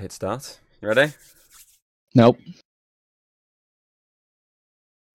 [0.00, 0.58] Hit start.
[0.82, 1.12] You ready?
[2.16, 2.36] Nope.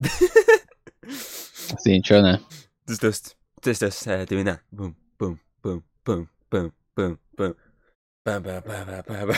[0.00, 2.38] That's the intro now.
[2.88, 4.60] Just, just, just, just uh, doing that.
[4.72, 7.54] Boom, boom, boom, boom, boom, boom, boom.
[8.24, 9.28] Bam, bam, bam, bam, bam,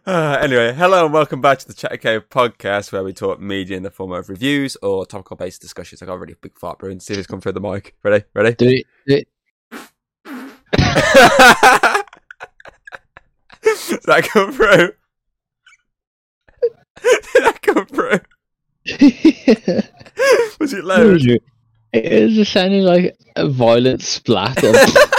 [0.06, 3.76] uh, anyway, hello and welcome back to the Chat Cave podcast where we talk media
[3.76, 6.00] in the form of reviews or topical based discussions.
[6.00, 6.96] I got a really big fart, bro.
[7.00, 7.96] See if it's come through the mic.
[8.02, 8.24] Ready?
[8.32, 8.54] Ready?
[8.54, 8.86] Do it.
[9.06, 9.16] Do
[10.76, 11.96] it.
[14.00, 14.92] Did that come through?
[17.02, 18.20] Did that come through?
[20.60, 21.20] Was it loud?
[21.92, 24.56] it was just sounding like a violent splat.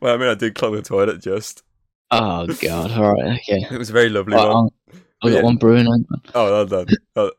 [0.00, 1.64] Well, I mean, I did clog the toilet just.
[2.12, 2.92] oh god!
[2.92, 3.40] All right.
[3.40, 3.66] Okay.
[3.68, 4.54] It was a very lovely Right, one.
[4.56, 4.72] I'll-
[5.24, 5.42] I've got Yeah.
[5.42, 5.88] one brewing.
[5.88, 6.06] on.
[6.36, 6.86] Oh, well done.
[7.16, 7.32] Oh.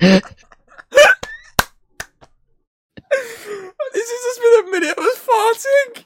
[0.00, 0.22] this
[4.54, 6.04] has just been a minute of us farting.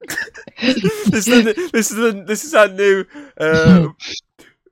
[1.10, 3.04] this, is the, this is the, this is our new
[3.38, 3.88] uh,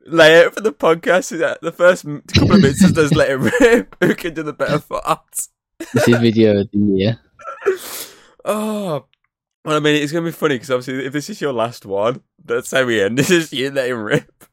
[0.06, 1.32] layout for the podcast.
[1.32, 3.96] Is that the first couple of minutes is just let it rip.
[4.00, 5.48] Who can do the better farts?
[5.92, 7.20] This is video of the year.
[8.44, 9.04] Oh,
[9.64, 12.22] well, I mean, it's gonna be funny because obviously, if this is your last one,
[12.42, 13.18] that's how we end.
[13.18, 14.44] This is you letting rip.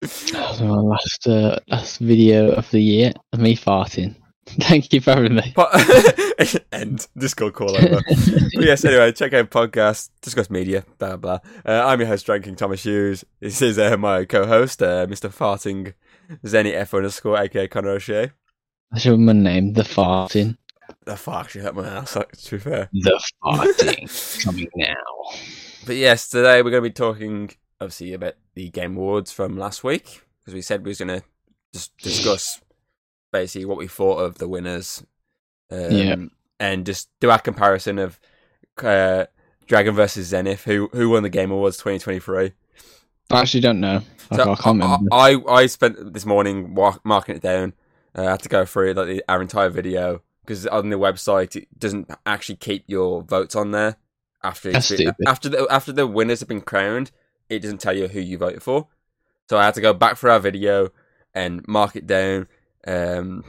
[0.00, 4.16] That was my last uh, last video of the year of me farting.
[4.60, 5.52] Thank you for having me.
[5.54, 7.06] But end.
[7.16, 8.00] Discord call over.
[8.54, 11.40] but yes, anyway, check out podcast, discuss media, blah blah.
[11.66, 13.24] Uh, I'm your host, Dranking Thomas Hughes.
[13.40, 15.30] This is uh, my co-host, uh, Mr.
[15.30, 15.94] Farting
[16.44, 18.32] Zenny F underscore, aka Connor O'Shea.
[18.96, 19.74] Should have my name.
[19.74, 20.56] The farting.
[21.04, 22.16] The actually hurt my ass.
[22.16, 24.94] like, To be fair, The farting coming now.
[25.86, 29.84] but yes, today we're going to be talking obviously about the Game Awards from last
[29.84, 31.22] week because we said we was going to
[31.74, 32.60] just discuss
[33.32, 35.02] basically what we thought of the winners,
[35.70, 36.16] um, Yeah.
[36.60, 38.18] and just do our comparison of
[38.82, 39.26] uh,
[39.66, 42.52] Dragon versus Zenith, who who won the Game Awards 2023.
[43.30, 44.02] I actually don't know.
[44.30, 45.08] Like, So I can't remember.
[45.12, 46.74] I, I I spent this morning
[47.04, 47.74] marking it down.
[48.16, 51.54] Uh, I had to go through like the, our entire video because on the website
[51.56, 53.96] it doesn't actually keep your votes on there
[54.42, 55.28] after That's it's been- stupid.
[55.28, 57.10] after the after the winners have been crowned.
[57.50, 58.88] It doesn't tell you who you voted for.
[59.48, 60.90] So I had to go back for our video
[61.34, 62.46] and mark it down.
[62.86, 63.44] Um,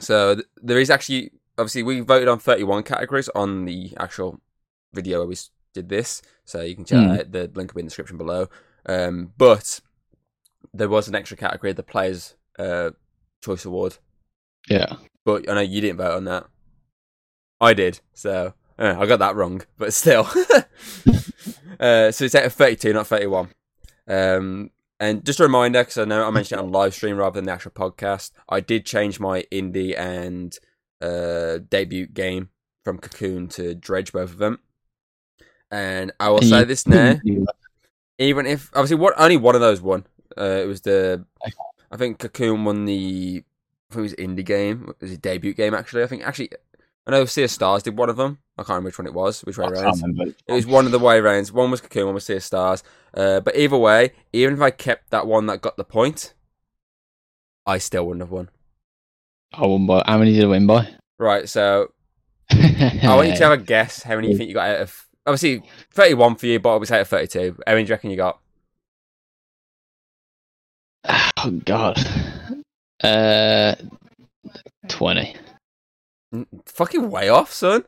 [0.00, 4.40] so th- there is actually obviously we voted on 31 categories on the actual
[4.94, 5.36] video where we
[5.74, 6.22] did this.
[6.44, 7.10] So you can check Hmm.
[7.12, 8.48] out the link will be in the description below.
[8.86, 9.80] Um, but
[10.74, 12.90] there was an extra category, the Players uh,
[13.42, 13.98] Choice Award.
[14.68, 14.96] yeah.
[15.24, 16.46] But I know you didn't vote on that.
[17.60, 19.62] I did, so uh, I got that wrong.
[19.78, 20.26] But still,
[21.80, 23.50] uh, so it's out of thirty-two, not thirty-one.
[24.08, 24.70] Um,
[25.02, 27.46] and just a reminder, because I know I mentioned it on live stream rather than
[27.46, 28.30] the actual podcast.
[28.48, 30.56] I did change my indie and
[31.00, 32.50] uh, debut game
[32.84, 34.60] from Cocoon to Dredge, both of them.
[35.72, 37.54] And I will say you this now couldn't do that.
[38.18, 40.06] even if obviously what only one of those won.
[40.38, 41.24] Uh, it was the
[41.90, 43.42] I think Cocoon won the
[43.90, 44.86] I think it was indie game.
[44.88, 46.04] It was his debut game actually.
[46.04, 46.50] I think actually
[47.06, 48.38] I know Sea of Stars did one of them.
[48.56, 50.34] I can't remember which one it was, which way I around.
[50.46, 51.50] It was one of the way rounds.
[51.52, 52.84] One was Cocoon, one was Sea of Stars.
[53.12, 56.34] Uh, but either way, even if I kept that one that got the point,
[57.66, 58.50] I still wouldn't have won.
[59.52, 60.02] I won by.
[60.06, 60.94] How many did I win by?
[61.18, 61.92] Right, so
[62.50, 65.06] I want you to have a guess how many you think you got out of
[65.26, 67.56] obviously thirty one for you, but I was out of thirty two.
[67.66, 68.38] How many do you reckon you got?
[71.44, 71.98] Oh God.
[73.02, 73.74] Uh,
[74.86, 75.34] twenty
[76.66, 77.84] Fucking way off, son.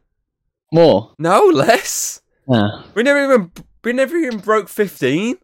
[0.73, 1.13] more.
[1.19, 2.21] No, less.
[2.49, 2.85] Ah.
[2.95, 5.37] We never even we never even broke fifteen.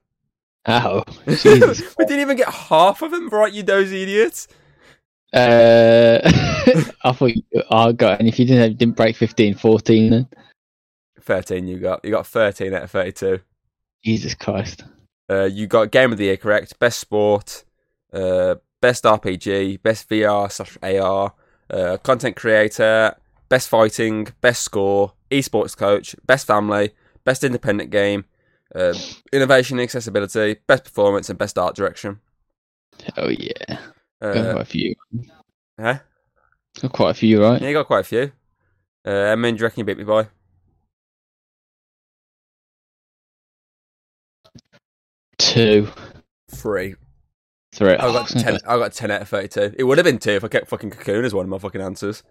[0.66, 1.94] Oh, Jesus.
[1.98, 4.46] we didn't even get half of them right, you dozy idiots.
[5.32, 6.18] uh,
[7.04, 10.28] I thought you, I got, and if you didn't have, didn't break 15, 14 then.
[11.22, 12.04] Thirteen you got.
[12.04, 13.40] You got thirteen out of thirty-two.
[14.04, 14.82] Jesus Christ.
[15.30, 16.78] Uh, you got game of the year correct.
[16.80, 17.62] Best sport,
[18.12, 21.34] uh, best RPG, best VR slash AR,
[21.70, 23.15] uh, content creator,
[23.48, 26.91] best fighting, best score, esports coach, best family,
[27.24, 28.24] best independent game,
[28.74, 28.94] uh,
[29.33, 32.21] innovation and accessibility, best performance, and best art direction.
[33.16, 33.78] Oh yeah.
[34.21, 34.94] Got Uh, quite a few.
[35.80, 35.98] huh?
[36.83, 37.60] Got quite a few, right?
[37.60, 38.33] Yeah, you got quite a few.
[39.04, 40.28] Uh, how many do you reckon you beat me by?
[45.39, 45.89] Two,
[46.50, 46.94] Three.
[47.72, 47.94] Three.
[47.94, 48.58] I got ten.
[48.66, 49.74] I got ten out of thirty-two.
[49.78, 51.80] It would have been two if I kept fucking Cocoon as one of my fucking
[51.80, 52.22] answers.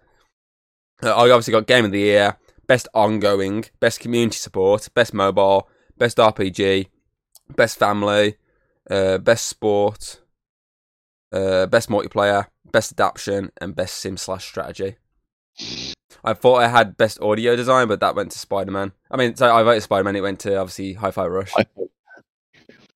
[1.02, 5.68] Uh, I obviously got Game of the Year, Best Ongoing, Best Community Support, Best Mobile,
[5.96, 6.88] Best RPG,
[7.56, 8.36] Best Family,
[8.90, 10.20] uh, Best Sport,
[11.32, 14.96] uh, Best Multiplayer, best adaptation, and best sim slash strategy.
[16.22, 18.92] I thought I had best audio design, but that went to Spider Man.
[19.10, 20.16] I mean, so I voted Spider Man.
[20.16, 21.52] It went to obviously Hi Fi Rush.
[21.56, 21.66] I-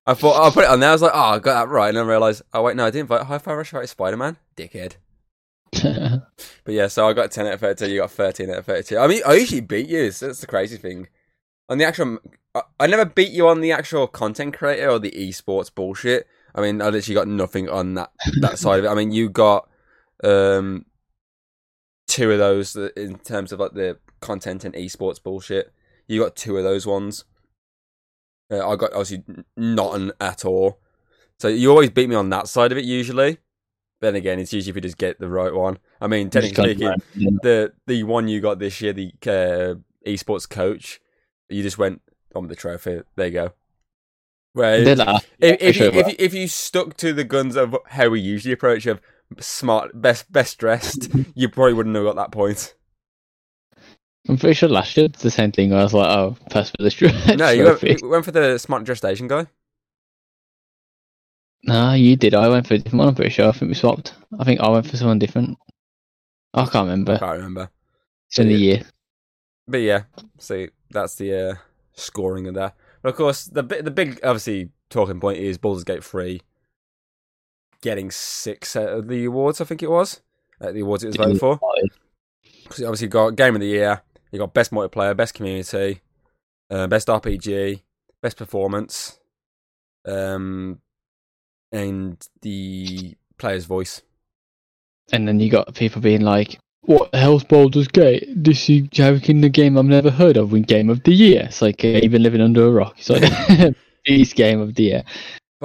[0.07, 0.89] I thought I'll put it on there.
[0.89, 2.85] I was like, oh, I got that right, and then I realized, oh wait, no,
[2.85, 3.73] I didn't vote Hi Fi Rush.
[3.73, 4.37] I voted Spider Man.
[4.55, 4.95] Dickhead.
[6.65, 8.97] But yeah, so I got 10 out of 32, you got 13 out of 32.
[8.97, 10.09] I mean, I usually beat you.
[10.09, 11.07] so That's the crazy thing.
[11.69, 12.17] On the actual,
[12.55, 16.27] I, I never beat you on the actual content creator or the esports bullshit.
[16.55, 18.11] I mean, I literally got nothing on that,
[18.41, 18.89] that side of it.
[18.89, 19.69] I mean, you got
[20.23, 20.85] um,
[22.07, 25.71] two of those in terms of like the content and esports bullshit.
[26.07, 27.25] You got two of those ones.
[28.51, 29.23] Uh, I got obviously
[29.57, 30.79] not an at all.
[31.39, 33.39] So you always beat me on that side of it usually.
[34.01, 35.79] Then again, it's usually if you just get the right one.
[35.99, 39.75] I mean, technically speaking, the the one you got this year, the uh,
[40.09, 41.01] esports coach,
[41.49, 42.01] you just went
[42.35, 43.01] on with the trophy.
[43.15, 43.53] There you go.
[44.53, 44.75] Where
[45.39, 48.53] if, if, you, if, you, if you stuck to the guns of how we usually
[48.53, 49.01] approach of
[49.39, 52.74] smart, best best dressed, you probably wouldn't have got that point.
[54.27, 55.71] I'm pretty sure last year it's the same thing.
[55.73, 56.99] I was like, oh, pass for this
[57.35, 59.47] No, you went, you went for the smart dressed Asian guy.
[61.63, 62.33] No, you did.
[62.33, 63.07] I went for a different one.
[63.09, 63.47] I'm pretty sure.
[63.47, 64.13] I think we swapped.
[64.39, 65.57] I think I went for someone different.
[66.53, 67.13] I can't remember.
[67.13, 67.69] I can't remember.
[68.27, 68.83] It's in the year.
[69.67, 70.03] But yeah,
[70.37, 71.55] see, that's the uh,
[71.93, 72.75] scoring of that.
[73.01, 76.41] But of course, the the big obviously talking point is Baldur's Gate three
[77.81, 79.61] getting six out of the awards.
[79.61, 80.21] I think it was
[80.61, 81.59] at the awards it was voted for.
[82.63, 84.01] Because obviously got game of the year,
[84.35, 86.01] you got best multiplayer, best community,
[86.69, 87.81] uh, best RPG,
[88.21, 89.17] best performance,
[90.05, 90.79] um,
[91.71, 94.01] and the player's voice.
[95.13, 98.27] And then you got people being like, "What the hell's Baldur's Gate?
[98.35, 100.51] This is joking the game I've never heard of.
[100.51, 102.95] Win Game of the Year." It's like uh, you've been living under a rock.
[102.97, 103.73] It's like
[104.05, 105.03] this Game of the Year.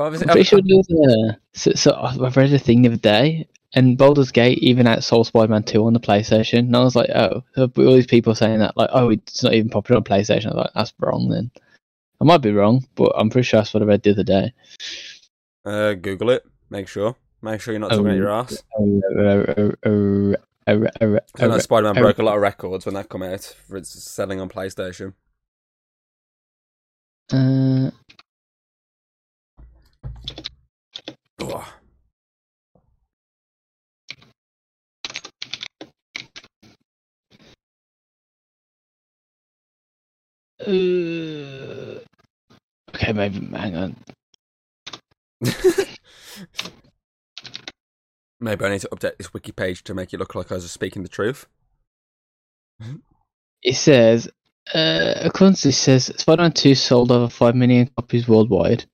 [0.01, 0.89] But I'm obviously, pretty sure there was
[1.35, 5.27] a, so, so I read a thing the other day, and Baldur's Gate even outsold
[5.27, 6.61] Spider-Man Two on the PlayStation.
[6.61, 9.53] And I was like, "Oh," so all these people saying that, like, "Oh, it's not
[9.53, 11.51] even popular on PlayStation." I was like, "That's wrong." Then
[12.19, 14.55] I might be wrong, but I'm pretty sure that's what I read the other day.
[15.67, 16.47] uh, Google it.
[16.71, 17.15] Make sure.
[17.43, 18.11] Make sure you're not talking Oh.
[18.11, 18.63] out your ass.
[18.75, 20.37] Uh,
[20.67, 23.77] I know Spider Man uh, broke a lot of records when that come out for
[23.77, 25.13] its selling on PlayStation.
[27.31, 27.91] Uh,
[31.41, 31.65] Ugh.
[40.67, 42.01] uh,
[42.95, 43.97] okay, maybe hang on.
[48.43, 50.71] Maybe I need to update this wiki page to make it look like I was
[50.71, 51.47] speaking the truth.
[53.63, 54.31] It says,
[54.73, 58.87] uh, according to this, says Spider-Man 2 sold over 5 million copies worldwide.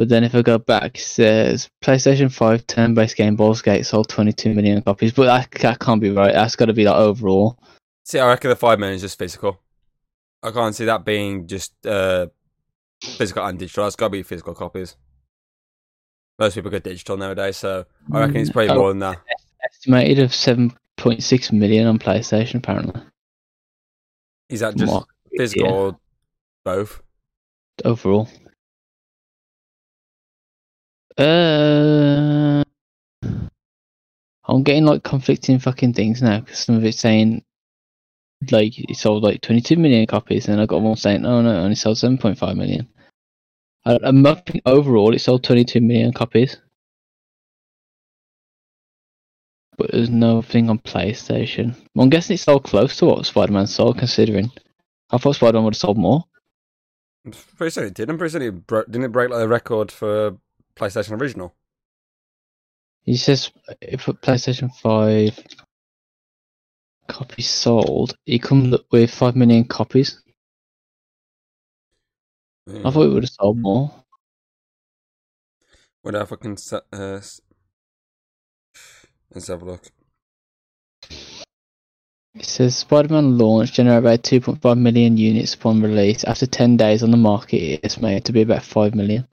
[0.00, 4.08] But then if I go back, it says PlayStation 5 turn-based game Baldur's Gate sold
[4.08, 5.12] 22 million copies.
[5.12, 6.32] But that, that can't be right.
[6.32, 7.58] That's got to be like overall.
[8.06, 9.60] See, I reckon the five million is just physical.
[10.42, 12.28] I can't see that being just uh,
[13.04, 13.86] physical and digital.
[13.88, 14.96] It's got to be physical copies.
[16.38, 18.76] Most people get digital nowadays, so I reckon it's probably Oh.
[18.76, 19.18] more than that.
[19.62, 23.02] Estimated of 7.6 million on PlayStation, apparently.
[24.48, 25.98] Is that just Mark- physical yeah, or
[26.64, 27.02] both?
[27.84, 28.30] overall.
[31.20, 32.64] Uh,
[34.48, 37.44] I'm getting like conflicting fucking things now because some of it's saying
[38.50, 41.62] like it sold like 22 million copies, and I got one saying, "Oh no, it
[41.62, 42.88] only sold 7.5 million."
[43.84, 46.56] I'm hoping overall it sold 22 million copies,
[49.76, 51.74] but there's no thing on PlayStation.
[51.94, 54.50] Well, I'm guessing it sold close to what Spider-Man sold, considering
[55.10, 56.24] I thought Spider-Man would have sold more.
[57.26, 58.08] I'm pretty sure it did.
[58.08, 60.38] I'm pretty sure it broke, didn't it break like a record for
[60.80, 61.54] PlayStation Original?
[63.02, 65.38] He says if a PlayStation 5
[67.08, 70.22] copies sold, it comes up with 5 million copies.
[72.66, 72.80] Yeah.
[72.86, 73.92] I thought it would have sold more.
[76.02, 76.82] What if I can set?
[76.92, 77.20] Uh,
[79.34, 79.90] let's have a look.
[82.34, 86.24] It says Spider Man launch generated about 2.5 million units upon release.
[86.24, 89.26] After 10 days on the market, it's made to be about 5 million.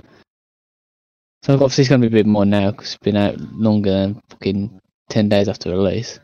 [1.44, 3.92] So obviously it's going to be a bit more now because it's been out longer
[3.92, 4.80] than fucking
[5.10, 6.20] 10 days after release.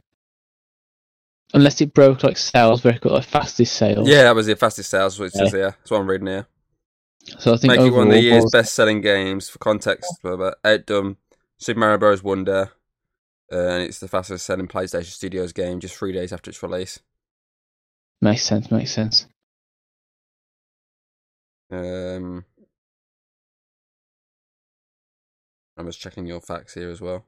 [1.54, 4.10] Unless it broke like sales record, like fastest sales.
[4.10, 5.44] Yeah, that was the fastest sales, which is Yeah.
[5.46, 5.70] says here.
[5.78, 6.48] That's what I'm reading here.
[7.40, 9.50] So I think Make it one of the year's best-selling games.
[9.50, 11.18] For context, blah, blah, outdone
[11.58, 12.22] Super Mario Bros.
[12.24, 12.72] Wonder,
[13.52, 17.00] uh, and it's the fastest-selling PlayStation Studios game just three days after its release.
[18.20, 19.28] makes sense, makes sense.
[21.72, 22.46] Um,
[25.78, 27.26] I'm just checking your facts here as well.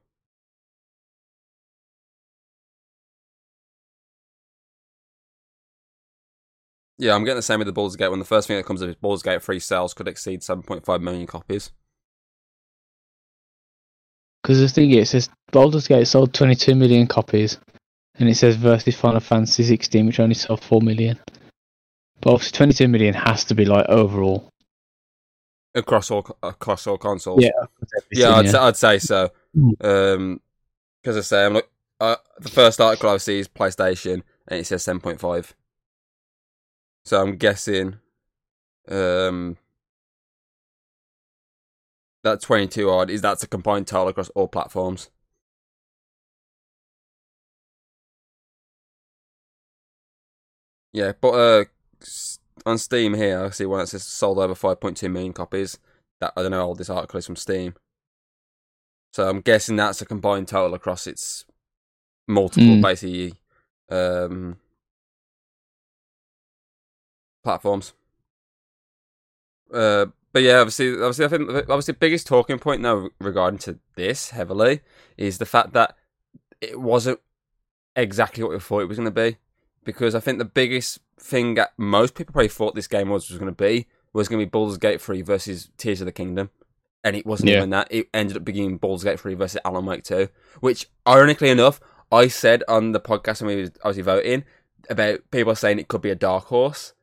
[6.98, 8.18] Yeah, I'm getting the same with the Baldur's Gate one.
[8.18, 11.26] The first thing that comes up is Baldur's Gate 3 sales could exceed 7.5 million
[11.26, 11.70] copies.
[14.42, 17.58] Because the thing is, it says Baldur's Gate sold 22 million copies,
[18.14, 21.18] and it says versus Final Fantasy 16, which only sold 4 million.
[22.20, 24.48] But obviously, 22 million has to be like overall.
[25.76, 27.44] Across all across all consoles.
[27.44, 27.50] Yeah,
[28.10, 29.30] Yeah, I'd, Say, I'd say so.
[29.56, 29.84] Mm.
[29.84, 30.40] Um,
[31.02, 31.68] because I say I'm like
[32.00, 35.54] uh, the first article I see is PlayStation, and it says seven point five.
[37.04, 37.96] So I'm guessing,
[38.88, 39.56] um,
[42.24, 45.10] that twenty two odd is that's a combined total across all platforms.
[50.92, 51.64] Yeah, but uh,
[52.66, 55.78] on Steam here I see one that says sold over five point two million copies.
[56.20, 57.74] That I don't know how old this article is from Steam.
[59.12, 61.46] So I'm guessing that's a combined total across its
[62.28, 62.82] multiple Mm.
[62.82, 63.34] basically
[63.88, 64.56] um,
[67.44, 67.94] platforms.
[69.72, 73.78] Uh, but yeah, obviously, obviously, I think obviously the biggest talking point now regarding to
[73.94, 74.80] this heavily
[75.16, 75.96] is the fact that
[76.60, 77.20] it wasn't
[77.94, 79.38] exactly what we thought it was going to be.
[79.86, 83.38] Because I think the biggest thing that most people probably thought this game was was
[83.38, 86.50] going to be was going to be Baldur's Gate 3 versus Tears of the Kingdom.
[87.04, 87.58] And it wasn't Yeah.
[87.58, 87.88] even that.
[87.90, 90.28] It ended up being Baldur's Gate 3 versus Alan Wake 2.
[90.60, 94.44] Which, ironically enough, I said on the podcast when we was obviously voting
[94.90, 96.94] about people saying it could be a dark horse.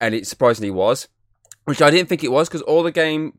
[0.00, 1.08] And it surprisingly was.
[1.64, 3.34] Which I didn't think it was because all the games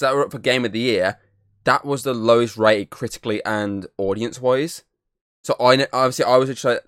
[0.00, 1.18] that were up for Game of the Year,
[1.64, 4.84] that was the lowest rated critically and audience wise.
[5.44, 6.82] So I obviously I was just like,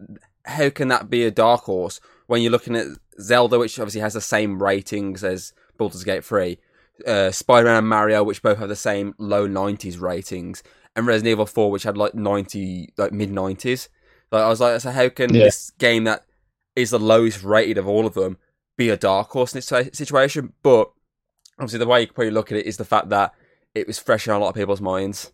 [0.48, 2.86] how can that be a dark horse when you're looking at
[3.20, 6.58] Zelda, which obviously has the same ratings as Baldur's Gate 3,
[7.06, 10.62] uh, Spider-Man and Mario, which both have the same low 90s ratings,
[10.96, 13.88] and Resident Evil 4, which had like 90, like mid 90s.
[14.30, 15.44] Like I was like, so how can Yeah.
[15.44, 16.24] this game that
[16.76, 18.36] is the lowest rated of all of them
[18.76, 20.52] be a dark horse in this situation?
[20.62, 20.90] But
[21.58, 23.32] obviously, the way you probably look at it is the fact that
[23.74, 25.32] it was fresh in a lot of people's minds.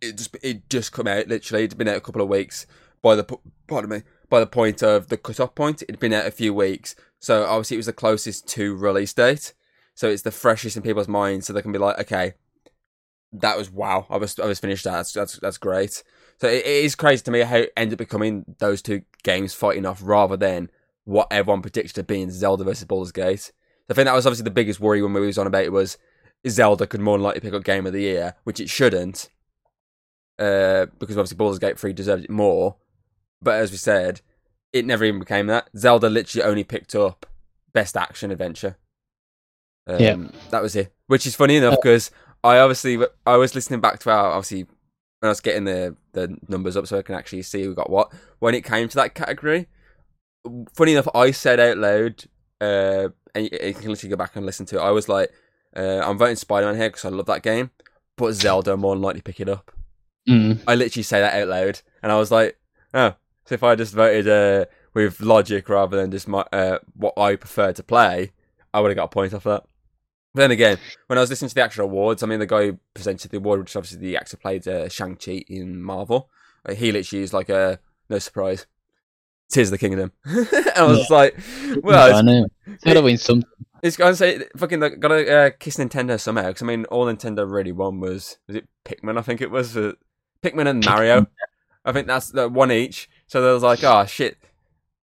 [0.00, 1.64] It just it just come out literally.
[1.64, 2.66] It's been out a couple of weeks
[3.02, 3.24] by the
[3.66, 5.82] pardon me by the point of the cut-off point.
[5.82, 9.54] It'd been out a few weeks, so obviously it was the closest to release date.
[9.94, 12.34] So it's the freshest in people's minds, so they can be like, okay,
[13.32, 14.06] that was wow.
[14.08, 14.92] I was I was finished that.
[14.92, 16.02] That's that's, that's great.
[16.40, 19.54] So it, it is crazy to me how it ended up becoming those two games
[19.54, 20.70] fighting off rather than
[21.04, 23.52] what everyone predicted to being Zelda versus Baldur's Gate.
[23.90, 25.96] I think that was obviously the biggest worry when we was on about it was
[26.46, 29.30] Zelda could more than likely pick up Game of the Year, which it shouldn't,
[30.38, 32.76] uh, because obviously Baldur's Gate 3 deserved it more.
[33.40, 34.20] But as we said,
[34.72, 35.68] it never even became that.
[35.76, 37.26] Zelda literally only picked up
[37.72, 38.76] Best Action Adventure.
[39.86, 40.16] Um, Yeah.
[40.50, 40.92] That was it.
[41.06, 42.10] Which is funny enough because
[42.44, 46.36] I obviously I was listening back to our obviously when I was getting the the
[46.48, 49.14] numbers up so I can actually see who got what when it came to that
[49.14, 49.68] category.
[50.74, 52.24] Funny enough, I said out loud,
[52.60, 54.82] uh, and you, you can literally go back and listen to it.
[54.82, 55.30] I was like,
[55.76, 57.70] uh, I'm voting Spider Man here because I love that game,
[58.16, 59.72] but Zelda more than likely pick it up.
[60.28, 60.60] Mm.
[60.66, 62.56] I literally say that out loud, and I was like,
[62.94, 63.14] oh,
[63.48, 67.34] so if I just voted uh, with logic rather than just my uh, what I
[67.34, 68.32] prefer to play,
[68.74, 69.64] I would have got a point off that.
[70.34, 70.76] But then again,
[71.06, 73.38] when I was listening to the actual awards, I mean, the guy who presented the
[73.38, 76.28] award, which obviously the actor played uh, Shang Chi in Marvel,
[76.68, 78.66] uh, he literally is like a no surprise.
[79.48, 80.12] Tears of the Kingdom.
[80.26, 81.34] and I was just like,
[81.82, 82.46] well, I it's, know.
[82.66, 83.44] It's gotta win some.
[83.82, 86.48] it's gotta say, fucking like, gotta uh, kiss Nintendo somehow.
[86.48, 89.16] Because I mean, all Nintendo really won was was it Pikmin?
[89.16, 89.92] I think it was uh,
[90.42, 91.26] Pikmin and Mario.
[91.82, 93.08] I think that's the one each.
[93.28, 94.38] So they was like, oh shit,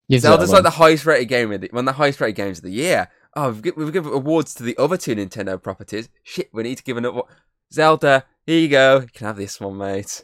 [0.10, 2.60] Gives Zelda's like the highest rated game of the one of the highest rated games
[2.60, 3.10] of the year.
[3.36, 6.10] Oh, we've, gi- we've given awards to the other two Nintendo properties.
[6.22, 7.32] Shit, we need to give another award.
[7.72, 9.02] Zelda, here you go.
[9.02, 10.24] You can have this one, mate.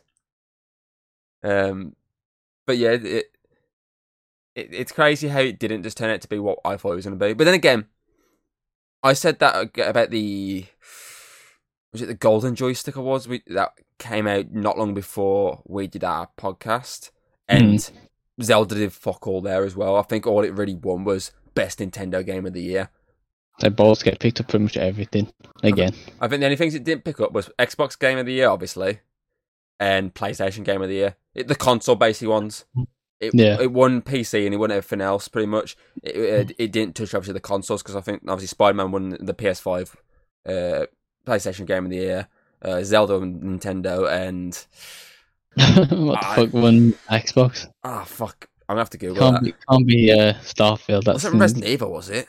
[1.44, 1.96] Um,
[2.68, 3.26] but yeah, it, it
[4.54, 7.06] it's crazy how it didn't just turn out to be what I thought it was
[7.06, 7.34] going to be.
[7.34, 7.86] But then again,
[9.02, 10.66] I said that about the
[11.92, 16.04] was it the Golden Joystick Awards we, that came out not long before we did
[16.04, 17.10] our podcast,
[17.50, 17.90] and
[18.42, 19.96] Zelda did fuck all there as well.
[19.98, 22.90] I think all it really won was best Nintendo game of the year.
[23.60, 25.94] They both get picked up pretty much everything again.
[26.22, 28.48] I think the only things it didn't pick up was Xbox Game of the Year,
[28.48, 29.00] obviously,
[29.82, 31.16] and PlayStation Game of the Year.
[31.36, 32.64] It, the console basically ones.
[33.20, 33.60] It, Yeah.
[33.60, 35.76] it won PC and it won everything else pretty much.
[36.02, 39.18] It, it, it didn't touch obviously the consoles because I think obviously Spider Man won
[39.20, 39.94] the PS5,
[40.48, 40.86] uh,
[41.28, 42.28] PlayStation Game of the Year,
[42.62, 44.58] uh, Zelda and Nintendo, and
[45.56, 47.68] what the I- fuck won Xbox?
[47.84, 49.44] ah fuck, I'm gonna have to Google Can't that.
[49.44, 51.04] be, can't be uh, Starfield.
[51.06, 51.92] That's Was it Resident Evil?
[51.92, 52.28] Was it?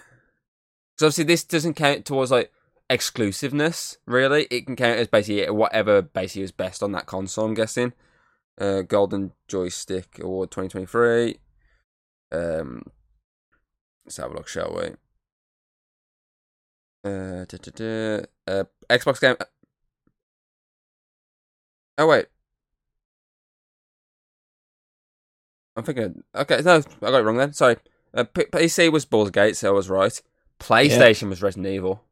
[0.97, 2.51] Because obviously this doesn't count towards like
[2.89, 3.99] exclusiveness.
[4.07, 7.45] Really, it can count as basically whatever basically is best on that console.
[7.47, 7.93] I'm guessing.
[8.61, 11.39] Uh, Golden Joystick Award 2023.
[12.33, 12.83] Um,
[14.05, 14.91] Let's have a look, shall we?
[17.03, 18.23] Uh, duh, duh, duh.
[18.47, 19.37] uh Xbox game.
[21.97, 22.27] Oh wait,
[25.77, 26.23] I'm thinking.
[26.35, 27.53] Okay, no, I got it wrong then.
[27.53, 27.77] Sorry.
[28.13, 30.21] Uh, P- PC was Baldur's Gate, so I was right.
[30.59, 32.03] PlayStation was Resident Evil.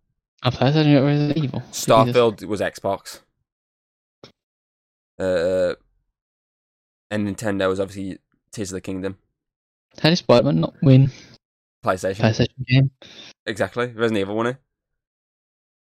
[0.43, 1.63] I played that Resident Evil.
[1.73, 3.21] Starfield was Xbox.
[5.19, 5.75] Uh,
[7.11, 8.19] and Nintendo was obviously
[8.53, 9.19] Tears of the Kingdom.
[10.01, 11.11] How did Spider-Man not win
[11.85, 12.21] PlayStation.
[12.21, 12.91] PlayStation game?
[13.47, 13.87] Exactly.
[13.87, 14.57] Resident Evil won it.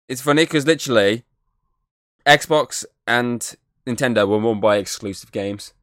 [0.07, 1.25] It's funny because literally,
[2.25, 3.55] Xbox and
[3.85, 5.73] Nintendo were won by exclusive games.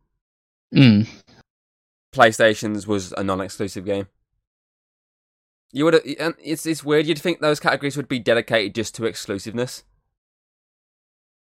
[0.75, 1.07] Mm.
[2.14, 4.06] PlayStation's was a non-exclusive game.
[5.73, 5.94] You would.
[6.18, 7.06] and It's it's weird.
[7.06, 9.83] You'd think those categories would be dedicated just to exclusiveness.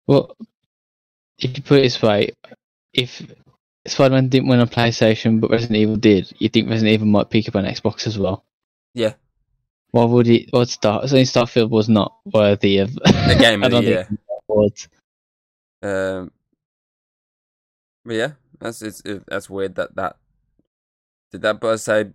[0.07, 0.35] Well,
[1.37, 2.31] if you put it this way,
[2.93, 3.21] if
[3.85, 7.47] Spider-Man didn't win on PlayStation but Resident Evil did, you think Resident Evil might pick
[7.47, 8.43] up on Xbox as well?
[8.93, 9.13] Yeah.
[9.91, 10.47] Why would it?
[10.51, 11.07] What Star?
[11.07, 14.09] So Starfield was not worthy of The game I of the year.
[14.49, 14.87] awards.
[15.83, 16.31] Um,
[18.03, 20.15] but yeah, that's it's it, that's weird that that
[21.33, 21.59] did that.
[21.59, 22.05] But I say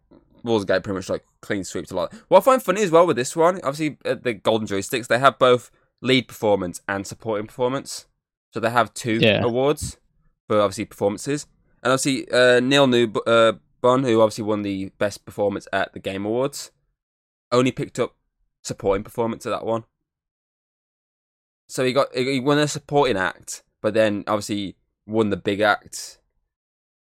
[0.42, 2.14] Baldur's Gate pretty much like clean sweeps a lot.
[2.28, 5.18] What I find funny as well with this one, obviously uh, the Golden Joysticks, they
[5.18, 5.70] have both
[6.00, 8.06] lead performance and supporting performance,
[8.54, 9.42] so they have two Yeah.
[9.44, 9.98] awards
[10.48, 11.46] for obviously performances.
[11.82, 16.24] And obviously uh, Neil Newbon uh, who obviously won the best performance at the Game
[16.24, 16.70] Awards,
[17.52, 18.16] only picked up
[18.64, 19.84] supporting performance at that one.
[21.68, 26.17] So he got he won a supporting act, but then obviously won the big act.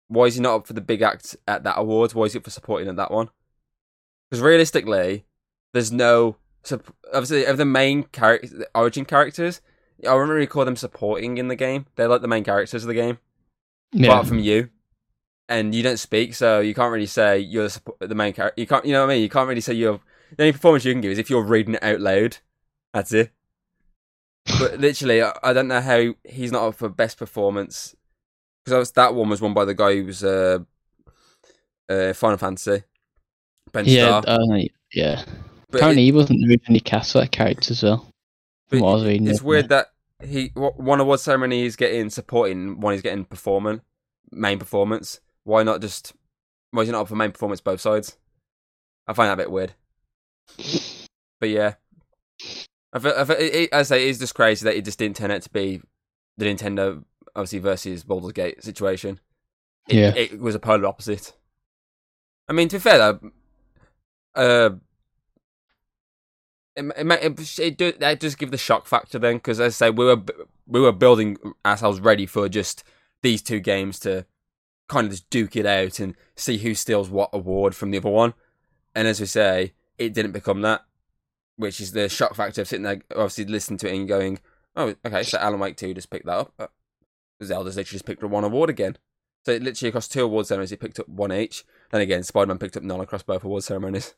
[0.10, 2.14] Why is he not up for the big act at that award?
[2.14, 3.30] Why is he up for supporting at that one?
[4.30, 5.26] Because realistically,
[5.74, 6.38] there's no
[7.14, 9.62] obviously of the main character, the origin characters.
[10.08, 11.86] I remember you call them supporting in the game.
[11.96, 13.18] They're like the main characters of the game,
[13.92, 14.10] Yeah.
[14.12, 14.70] apart from you,
[15.50, 18.60] and you don't speak, so you can't really say you're the, the main character.
[18.62, 19.24] You can't, you know what I mean?
[19.24, 20.00] You can't really say you're.
[20.36, 22.38] The only performance you can give is if you're reading it out loud.
[22.94, 23.31] That's it.
[24.60, 27.96] But literally, I, I don't know how he's not up for best performance
[28.68, 30.60] because that one was won by the guy who was uh,
[31.90, 32.84] uh, Final Fantasy.
[33.72, 34.40] Ben yeah, Starr.
[34.40, 34.58] uh,
[34.94, 35.24] yeah.
[35.70, 38.10] But Apparently, it- he wasn't originally cast for that character as well.
[38.70, 39.27] but what I was reading.
[39.27, 39.88] it's weird that
[40.24, 43.82] he one award ceremony he's getting supporting, one he's getting performing,
[44.32, 45.20] main performance.
[45.44, 46.14] Why not just?
[46.72, 48.18] Why is he not up for main performance both sides?
[49.08, 49.74] I find that a bit weird.
[51.40, 51.75] But yeah,
[52.92, 54.84] I feel, I feel, it, it, as I say, it is just crazy that it
[54.86, 55.82] just didn't turn out to be
[56.38, 57.03] the Nintendo
[57.38, 59.22] obviously versus Baldur's Gate situation.
[59.88, 60.14] It, Yeah.
[60.16, 61.32] it was a polar opposite.
[62.50, 63.32] I mean, to be fair though,
[64.36, 64.70] uh,
[66.76, 69.88] it, it, it, it, do, that does give the shock factor then, because as I
[69.88, 70.22] say, we were
[70.68, 72.84] we were building ourselves ready for just
[73.24, 74.26] these two games to
[74.88, 78.10] kind of just duke it out and see who steals what award from the other
[78.10, 78.34] one.
[78.94, 80.86] And as we say, it didn't become that,
[81.56, 84.40] which is the shock factor of sitting there, obviously listening to it and going,
[84.76, 86.72] "Oh, okay, so Alan Wake two just picked that up."
[87.44, 88.98] Zelda's literally just picked up one award again.
[89.46, 91.64] So it literally across two award ceremonies, it picked up one each.
[91.92, 94.14] And again, Spider Man picked up none across both award ceremonies.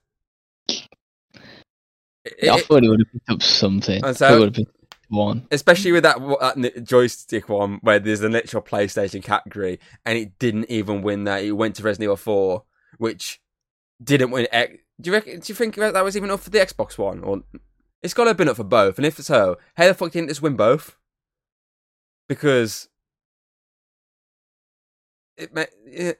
[0.68, 3.98] It- Yeah, I thought he would have picked up something.
[3.98, 4.76] And I so- would have picked up
[5.10, 5.48] one.
[5.52, 10.70] especially with that, that joystick one where there's a literal PlayStation category, and it didn't
[10.70, 11.44] even win that.
[11.44, 12.64] It went to Resident Evil Four,
[12.98, 13.42] which
[14.04, 14.48] didn't win.
[14.52, 17.24] X- do you reckon, Do you think that was even up for the Xbox One,
[17.24, 17.42] or
[18.04, 18.98] it's got to have been up for both?
[18.98, 20.98] And if so, how the fuck didn't this win both?
[22.28, 22.90] Because
[25.39, 26.19] it.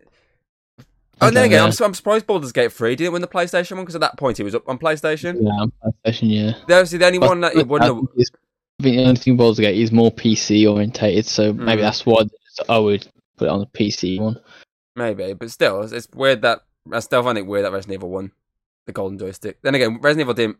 [1.21, 1.62] Oh, and then again.
[1.62, 4.39] I'm, I'm surprised Baldur's Gate 3 didn't win the PlayStation one because at that point
[4.39, 5.38] it was up on PlayStation.
[5.41, 5.71] Yeah, on
[6.05, 6.53] PlayStation, yeah.
[6.67, 9.60] That was the only one that it I think I think the only thing Baldur's
[9.60, 11.86] Gate is more PC orientated, so maybe Mm.
[11.86, 12.23] that's why
[12.69, 13.05] I would
[13.36, 14.39] put it on the PC one.
[14.95, 18.10] Maybe, but still, it's, it's weird that I still find it weird that Resident Evil
[18.10, 18.32] won
[18.86, 19.62] the golden joystick.
[19.62, 20.58] Then again, Resident Evil didn't,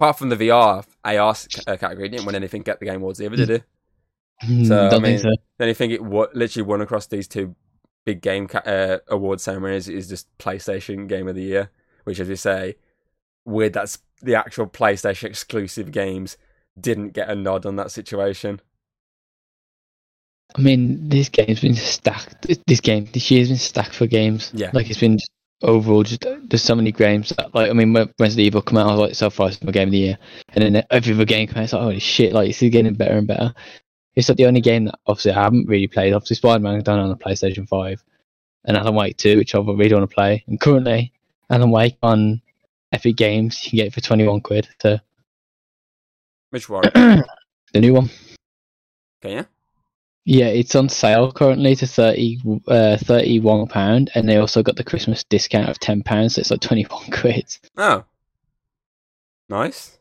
[0.00, 1.34] apart from the VR AR
[1.68, 3.62] uh, category, didn't win anything at the Game Awards either, did it?
[4.66, 5.42] So, I Don't mean- think so.
[5.58, 7.54] The only thing it wa- literally won across these two
[8.04, 11.70] big game ca- uh, award ceremonies is just PlayStation Game of the Year,
[12.04, 12.76] which, as you say,
[13.44, 16.36] weird that's the actual PlayStation exclusive games
[16.80, 18.60] didn't get a nod on that situation.
[20.56, 22.42] I mean, this game's been stacked.
[22.42, 24.50] this- This game, this year's been stacked for games.
[24.54, 24.70] Yeah.
[24.72, 25.18] Like it's been
[25.62, 27.30] overall just there's so many games.
[27.36, 29.62] That, like I mean, when Resident Evil come out, I was like so far it's
[29.62, 30.18] my game of the year,
[30.50, 33.16] and then every other game comes out, it's like holy shit, like it's getting better
[33.16, 33.54] and better.
[34.14, 36.12] It's like the only game that obviously I haven't really played.
[36.12, 38.02] Obviously, Spider Man I've done on the PlayStation Five,
[38.64, 40.44] and Alan Wake Two, which I really want to play.
[40.46, 41.12] And currently,
[41.50, 42.40] Alan Wake on
[42.92, 44.68] Epic Games, you can get it for twenty one quid.
[44.80, 44.98] So
[46.50, 46.82] Which one?
[46.94, 47.24] the
[47.74, 48.10] new one.
[49.22, 49.46] Can you?
[50.24, 54.84] Yeah, it's on sale currently to 30, uh, 31 pound, and they also got the
[54.84, 57.46] Christmas discount of ten pounds, so it's like twenty one quid.
[57.76, 58.04] Oh,
[59.48, 59.98] nice.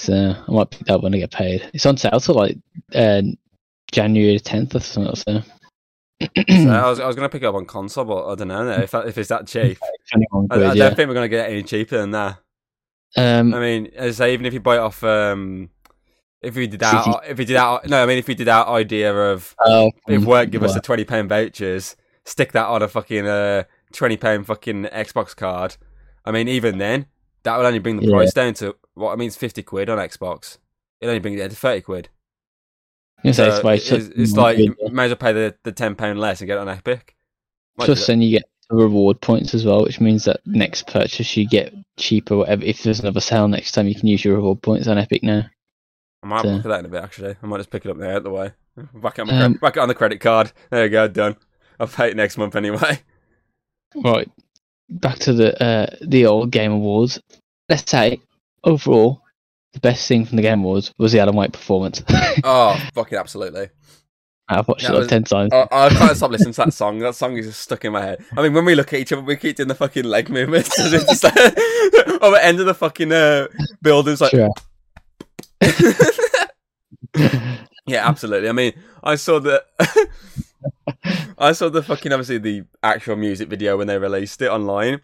[0.00, 1.68] So I might pick that up when I get paid.
[1.74, 2.56] It's on sale till like
[2.94, 3.20] uh,
[3.92, 5.14] January tenth or something.
[5.14, 5.42] So.
[6.22, 8.68] So I was I was gonna pick it up on console, but I don't know
[8.80, 9.78] if that, if it's that cheap.
[10.12, 12.38] 21 I, I don't think we're gonna get any cheaper than that.
[13.16, 15.70] Um, I mean, as I say, even if you buy it off, um,
[16.40, 18.68] if we did that, if we did that, no, I mean, if we did that
[18.68, 22.88] idea of oh, if work give us the twenty pound vouchers, stick that on a
[22.88, 25.76] fucking uh twenty pound fucking Xbox card.
[26.24, 27.06] I mean, even then,
[27.42, 28.16] that would only bring the Yeah.
[28.16, 30.58] price down to what I mean, it's fifty quid on Xbox.
[31.00, 32.08] It only brings it to thirty quid.
[33.18, 35.54] I'm gonna say So it's, like, it's, it's like you may as well pay the,
[35.62, 37.14] the ten pound less and get it on Epic.
[37.76, 41.36] Might Plus, then you get the reward points as well, which means that next purchase
[41.36, 42.36] you get cheaper.
[42.38, 42.64] Whatever.
[42.64, 45.44] If there's another sale next time, you can use your reward points on Epic now.
[46.22, 47.02] I might so- look at that in a bit.
[47.02, 48.52] Actually, I might just pick it up now out the way.
[48.94, 50.52] Back it on, Um, cre- back it on the credit card.
[50.70, 51.36] There you go, done.
[51.78, 53.00] I'll pay it next month anyway.
[53.96, 54.30] Right.
[54.88, 57.20] Back to the uh, the old Game Awards.
[57.68, 58.20] Let's say
[58.64, 59.22] overall,
[59.72, 62.02] the best thing from the Game Awards was the Adam White performance.
[62.44, 63.68] Oh, fucking absolutely.
[64.48, 65.52] I've watched That it like was- ten times.
[65.52, 66.98] I, I can't stop listening to that song.
[67.00, 68.24] That song is just stuck in my head.
[68.36, 70.70] I mean, when we look at each other, we keep doing the fucking leg movements.
[70.78, 71.36] It's just like,
[72.22, 73.46] on the end of the fucking uh,
[73.82, 74.50] buildings, like, Sure.
[77.86, 78.48] yeah, absolutely.
[78.48, 79.64] I mean, I saw the,
[81.38, 85.00] I saw the fucking obviously the actual music video when they released it online.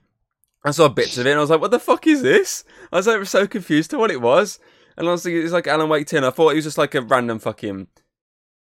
[0.66, 2.96] I saw bits of it and I was like, "What the fuck is this?" I
[2.96, 4.58] was like, so confused to what it was.
[4.96, 6.24] And honestly, it's like Alan Wake 10.
[6.24, 7.86] I thought it was just like a random fucking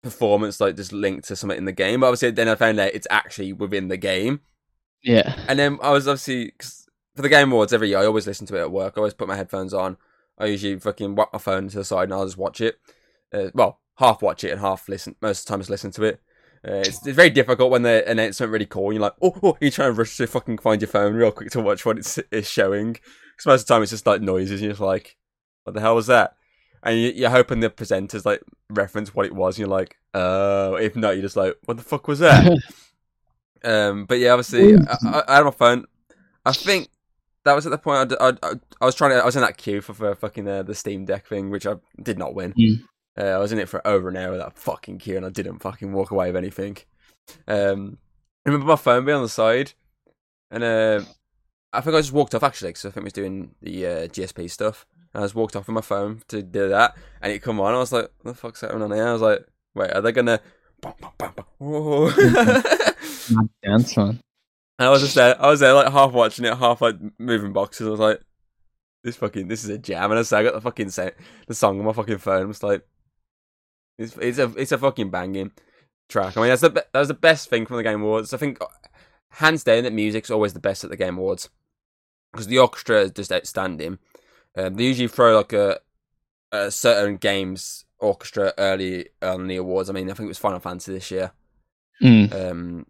[0.03, 2.01] performance, like just linked to something in the game.
[2.01, 4.41] But obviously, then I found out it's actually within the game.
[5.03, 5.35] yeah.
[5.47, 7.99] And then I was obviously 'cause for the Game Awards every year.
[7.99, 8.93] I always listen to it at work.
[8.95, 9.97] I always put my headphones on.
[10.37, 12.79] I usually fucking whack my phone to the side and I'll just watch it.
[13.33, 15.15] Uh, well, half watch it and half listen.
[15.21, 16.21] Most of the time, just listen to it.
[16.67, 18.85] Uh, it's, it's very difficult when the announcement really cool.
[18.85, 21.31] And you're like, oh, oh, you trying to rush to fucking find your phone real
[21.31, 22.93] quick to watch what it's, it's showing.
[22.93, 24.51] Because most of the time it's just like noises.
[24.51, 25.17] And you're just like,
[25.63, 26.35] what the hell was that?
[26.83, 29.55] And you, you're hoping the presenters like reference what it was.
[29.55, 32.57] And you're like, uh, if not, you're just like, what the fuck was that?
[33.63, 35.85] Um, but yeah, obviously, I, I, I had my phone.
[36.45, 36.89] I think
[37.43, 39.17] that was at the point I, I, I was trying to.
[39.17, 41.75] I was in that queue for, for fucking uh, the Steam Deck thing, which I
[42.01, 42.53] did not win.
[42.53, 42.83] Mm.
[43.17, 45.59] Uh, I was in it for over an hour that fucking queue, and I didn't
[45.59, 46.77] fucking walk away with anything.
[47.47, 47.97] Um,
[48.45, 49.73] I remember my phone being on the side,
[50.51, 51.01] and uh,
[51.73, 54.07] I think I just walked off actually because I think I was doing the uh,
[54.07, 54.85] GSP stuff.
[55.13, 57.73] And I just walked off with my phone to do that, and it come on.
[57.73, 59.39] I was like, "What the fuck's happening on here?" I was like,
[59.73, 60.39] "Wait, are they gonna?"
[63.63, 64.19] Dance man.
[64.77, 65.41] And I was just there.
[65.41, 67.87] I was there, like half watching it, half like moving boxes.
[67.87, 68.21] I was like,
[69.03, 71.09] "This fucking, this is a jam." And I said, "I got the fucking sa-
[71.47, 72.85] the song on my fucking phone." I was like,
[73.99, 75.51] "It's it's a it's a fucking banging
[76.07, 78.33] track." I mean, that's the be- that was the best thing from the Game Awards.
[78.33, 78.57] I think
[79.33, 81.49] hands down that music's always the best at the Game Awards
[82.31, 83.99] because the orchestra is just outstanding.
[84.55, 85.79] Um, they usually throw like a,
[86.51, 89.89] a certain games orchestra early on the awards.
[89.89, 91.31] I mean, I think it was Final Fantasy this year.
[92.01, 92.33] Mm.
[92.51, 92.85] Um,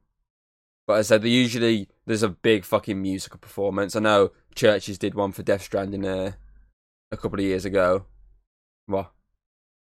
[0.88, 3.96] but as I said, they usually there's a big fucking musical performance.
[3.96, 6.32] I know CHVRCHES did one for Death Stranding uh,
[7.12, 8.06] a couple of years ago.
[8.86, 9.12] What?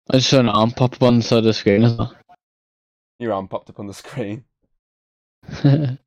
[0.10, 2.15] I just saw an arm pop up on the side of the screen as well.
[3.20, 4.46] Your arm popped up on the screen.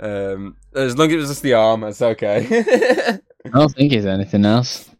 [0.00, 2.46] Um, as long as it was just the arm, it's okay.
[2.50, 4.90] I don't think it's anything else.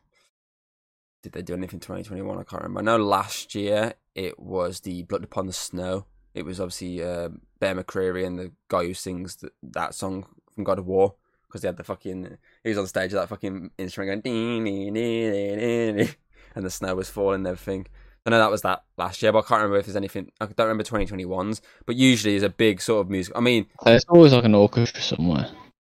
[1.22, 2.38] Did they do anything 2021?
[2.38, 2.81] I can't remember.
[2.81, 6.07] I know last year it was the Blood Upon the Snow.
[6.35, 10.64] It was obviously uh, Bear McCreary and the guy who sings th- that song from
[10.64, 11.14] God of War
[11.49, 12.37] because they had the fucking.
[12.62, 16.14] He was on stage with that fucking instrument going.
[16.55, 17.87] And the snow was falling and everything.
[18.27, 20.31] I know that was that last year, but I can't remember if there's anything.
[20.41, 23.33] I don't remember 2021's, but usually there's a big sort of music.
[23.37, 25.49] I mean, There's always like an orchestra somewhere.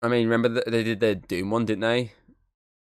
[0.02, 2.12] I mean, remember that they did their Doom one, didn't they?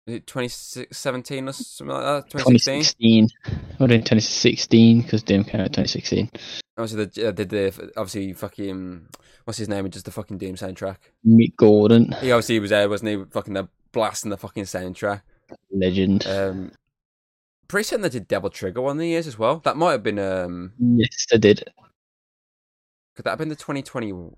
[0.05, 2.29] Was it 2017 or something like that?
[2.31, 3.29] 2016?
[3.29, 3.29] 2016.
[3.77, 5.01] What in 2016?
[5.03, 6.29] Because Doom came out 2016.
[6.77, 9.07] Obviously, they uh, did the obviously fucking
[9.45, 9.89] what's his name?
[9.89, 10.97] Just the fucking Doom soundtrack.
[11.25, 13.23] Mick Gordon, He obviously was there, wasn't he?
[13.31, 15.21] Fucking the blasting the fucking soundtrack.
[15.71, 16.27] legend.
[16.27, 16.71] Um,
[17.69, 19.59] pretty certain they did Devil Trigger one of the years as well.
[19.59, 21.63] That might have been um, yes, they did.
[23.15, 24.31] could that have been the 2021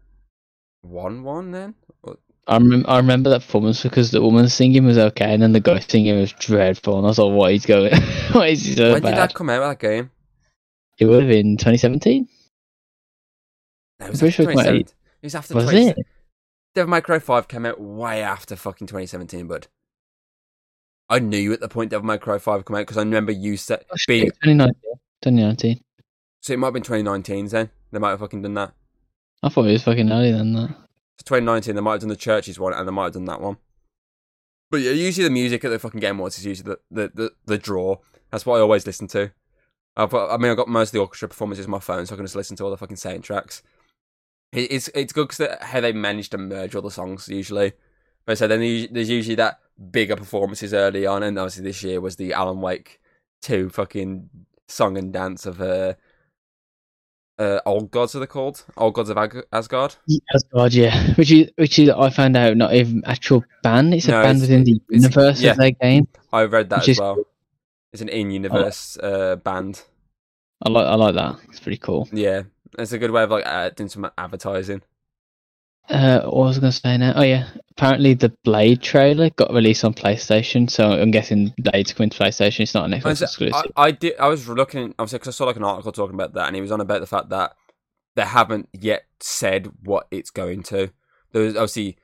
[1.23, 1.73] one then?
[2.03, 2.17] Or
[2.47, 5.59] I, rem- I remember that performance because the woman singing was okay, and then the
[5.59, 7.91] guy singing was dreadful, and I was like, "What is going?
[8.33, 9.61] what is he so when bad?" did that come out?
[9.61, 10.11] That game?
[10.99, 12.27] It would have been 2017.
[13.99, 14.95] No, it was I'm after pretty sure it came 2017.
[15.21, 15.97] It was after Was 20 it?
[16.73, 19.67] Devil May Cry 5 came out way after fucking 2017, bud.
[21.11, 23.57] I knew at the point Devil May Cry 5 come out because I remember you
[23.57, 24.73] said oh, being 2019.
[25.21, 25.83] 2019.
[26.39, 27.69] so it might have been 2019 then.
[27.91, 28.73] They might have fucking done that.
[29.43, 30.69] I thought it was fucking earlier than that.
[30.69, 33.41] So 2019 they might have done the CHVRCHES one and they might have done that
[33.41, 33.57] one.
[34.71, 37.31] But yeah, usually the music at the fucking Game Awards is usually the, the, the,
[37.45, 37.97] the draw.
[38.31, 39.31] That's what I always listen to.
[39.97, 42.17] I've I mean, I've got most of the orchestra performances on my phone, so I
[42.17, 43.61] can just listen to all the fucking soundtracks.
[44.53, 47.73] It, it's it's good because how they manage to merge all the songs usually.
[48.25, 49.59] But so then there's usually that
[49.91, 52.99] bigger performances early on, and obviously this year was the Alan Wake
[53.41, 54.29] two fucking
[54.67, 55.93] song and dance of uh,
[57.39, 59.95] uh old gods are they called old gods of Ag- Asgard.
[60.33, 61.13] Asgard, yeah.
[61.15, 63.93] Which is which is I found out not even actual band.
[63.93, 65.51] It's a No, band it's- within the universe yeah.
[65.51, 66.07] of their game.
[66.31, 67.23] I read that as is well.
[67.93, 69.83] It's an in-universe uh, band.
[70.63, 71.39] I like I like that.
[71.49, 72.07] It's pretty cool.
[72.13, 72.43] Yeah,
[72.77, 74.81] it's a good way of like uh, doing some advertising.
[75.89, 77.13] Uh, what was I going to say now?
[77.15, 82.09] Oh yeah, apparently the Blade trailer got released on PlayStation, so I'm guessing Blade's coming
[82.09, 82.61] to PlayStation.
[82.61, 83.71] It's not an Xbox exclusive.
[83.75, 84.17] I, I did.
[84.17, 86.61] I was looking obviously because I saw like an article talking about that, and he
[86.61, 87.55] was on about the fact that
[88.15, 90.91] they haven't yet said what it's going to.
[91.31, 91.97] There was obviously.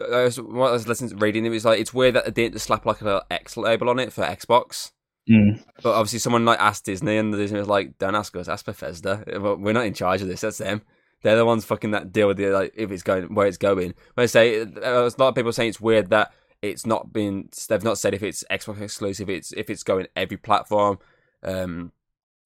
[0.00, 2.30] I was, what I was listening to reading, it was like it's weird that they
[2.30, 4.90] didn't slap like a little X label on it for Xbox.
[5.30, 5.62] Mm.
[5.82, 8.64] But obviously, someone like asked Disney, and the Disney was like, "Don't ask us, ask
[8.64, 9.24] Bethesda.
[9.58, 10.40] We're not in charge of this.
[10.40, 10.82] That's them.
[11.22, 13.94] They're the ones fucking that deal with the like if it's going where it's going."
[14.14, 17.48] But I say uh, a lot of people saying it's weird that it's not been.
[17.68, 19.28] They've not said if it's Xbox exclusive.
[19.30, 20.98] It's if it's going every platform.
[21.42, 21.92] Um,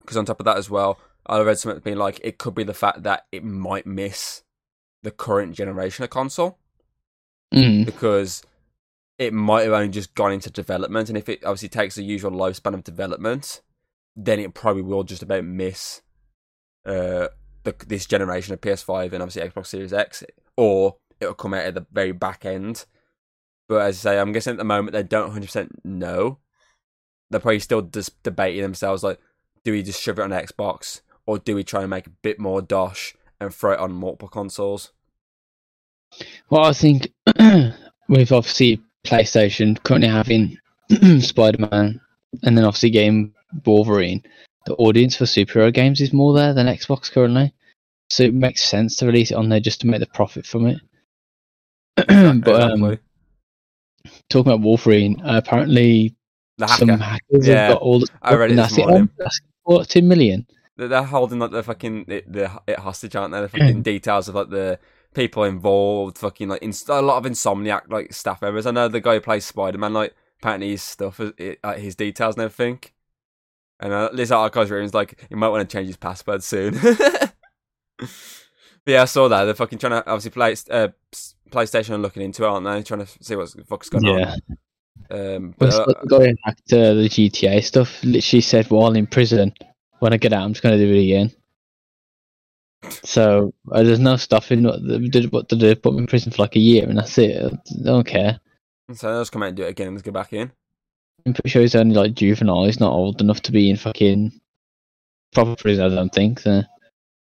[0.00, 2.62] because on top of that as well, I read something being like it could be
[2.62, 4.44] the fact that it might miss
[5.02, 6.58] the current generation of console
[7.54, 7.86] Mm.
[7.86, 8.42] because
[9.18, 12.30] it might have only just gone into development, and if it obviously takes the usual
[12.32, 13.62] lifespan of development,
[14.14, 16.02] then it probably will just about miss
[16.84, 17.28] uh,
[17.66, 20.24] the, this generation of PS5 and obviously Xbox Series X,
[20.56, 22.86] or it'll come out at the very back end.
[23.68, 26.38] But as I say, I'm guessing at the moment they don't 100% know.
[27.28, 29.18] They're probably still just debating themselves like,
[29.64, 32.38] do we just shove it on Xbox, or do we try and make a bit
[32.38, 34.92] more dosh and throw it on multiple consoles?
[36.48, 37.12] Well, I think
[38.08, 40.58] with obviously PlayStation currently having
[41.20, 42.00] Spider Man
[42.44, 44.22] and then obviously game Wolverine,
[44.66, 47.52] the audience for superhero games is more there than Xbox currently.
[48.10, 50.66] So it makes sense to release it on there just to make the profit from
[50.66, 50.78] it.
[52.44, 52.98] but um,
[54.28, 56.14] talking about Wolverine, uh, apparently
[56.58, 58.86] the some hackers Yeah, have got all the I read it this that's it.
[58.86, 59.08] morning.
[59.12, 59.88] Oh, that's what.
[60.78, 63.40] They're, holding like the fucking it, the it hostage, aren't they?
[63.40, 64.78] The fucking details of like the
[65.14, 68.66] people involved, fucking like inst- a lot of insomniac like staff members.
[68.66, 71.78] I know the guy who plays Spider Man, like apparently his stuff, is- it, like,
[71.78, 72.80] his details and everything.
[73.80, 76.78] And uh, this archive's written is like he might want to change his password soon.
[78.86, 80.88] yeah, I saw that they're fucking trying to obviously play uh,
[81.50, 82.82] PlayStation are looking into it, aren't they?
[82.82, 84.34] Trying to see what the fuck's going Yeah.
[85.10, 85.36] on.
[85.36, 89.52] Um, But uh, who hacked uh, the GTA stuff literally said while in prison,
[90.00, 91.32] when I get out, I'm just going to do it again.
[93.04, 95.32] So uh, there's no stopping what they did.
[95.32, 97.42] What they do, put me in prison for like a year, and that's it.
[97.42, 98.38] I don't care.
[98.94, 100.52] so they'll just come out and do it again and just go back in.
[101.24, 102.64] I'm pretty sure he's only like juvenile.
[102.66, 104.40] He's not old enough to be in fucking
[105.32, 105.84] proper prison.
[105.90, 106.40] I don't think.
[106.40, 106.62] So.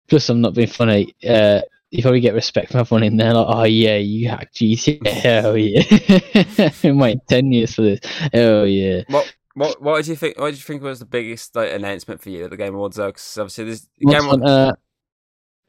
[0.09, 1.15] Plus, I'm not being funny.
[1.29, 3.33] Uh, you probably get respect from everyone in there.
[3.35, 5.07] Like, oh yeah, you hacked GTA.
[5.07, 6.71] Hell yeah!
[6.85, 8.01] I'm waiting ten years for this.
[8.33, 9.03] Hell yeah!
[9.09, 10.39] What what what did you think?
[10.39, 12.97] What did you think was the biggest like announcement for you at the Game Awards?
[12.97, 14.79] Though, because obviously this Game Awards,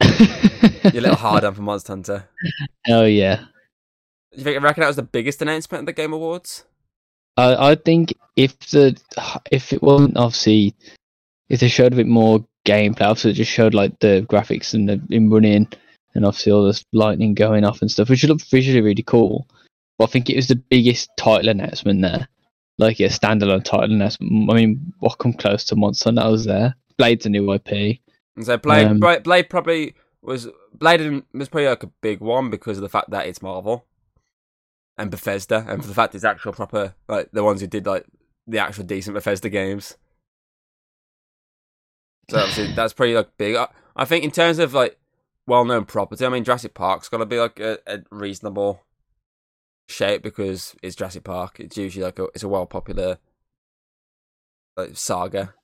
[0.00, 2.28] a little hard on for Monster Hunter.
[2.88, 3.44] Oh yeah.
[4.32, 6.64] You think I reckon that was the biggest announcement at the Game Awards?
[7.36, 9.00] I I think if the
[9.50, 10.74] if it wasn't obviously
[11.48, 14.88] if they showed a bit more gameplay, obviously it just showed like the graphics and
[14.88, 15.68] the in running
[16.14, 19.46] and obviously all this lightning going off and stuff, which looked visually really cool.
[19.98, 22.28] But I think it was the biggest title announcement there.
[22.78, 24.50] Like a standalone title announcement.
[24.50, 26.74] I mean, what come close to Monster Hunter was there?
[26.96, 27.98] Blade's a new IP.
[28.36, 32.50] And so Blade, Um, Blade, Blade probably was Blade was probably like a big one
[32.50, 33.84] because of the fact that it's Marvel
[34.96, 38.04] and Bethesda, and for the fact it's actual proper like the ones who did like
[38.46, 39.96] the actual decent Bethesda games.
[42.28, 43.56] So obviously that's pretty like big.
[43.56, 44.98] I, I think in terms of like
[45.46, 48.82] well-known property, I mean Jurassic Park's got to be like a, a reasonable
[49.88, 51.58] shape because it's Jurassic Park.
[51.60, 53.18] It's usually like a it's a well popular
[54.76, 55.54] like saga.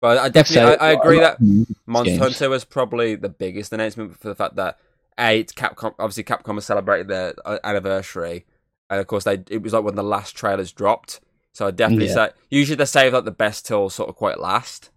[0.00, 1.40] But I definitely I, I agree that
[1.86, 2.22] Monster games.
[2.22, 4.78] Hunter was probably the biggest announcement for the fact that
[5.18, 8.44] eight, Capcom obviously Capcom has celebrated their uh, anniversary,
[8.90, 11.20] and of course they it was like when the last trailers dropped.
[11.52, 12.14] So I definitely Yeah.
[12.14, 14.90] say usually they save like the best till sort of quite last.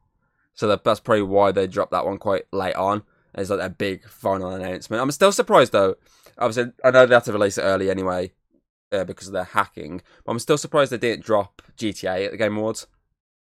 [0.60, 3.04] So that, that's probably why they dropped that one quite late on.
[3.34, 5.02] As like a big final announcement.
[5.02, 5.96] I'm still surprised though.
[6.38, 8.34] Obviously, I know they had to release it early anyway
[8.92, 10.02] uh, because of their hacking.
[10.26, 12.88] But I'm still surprised they didn't drop GTA at the Game Awards.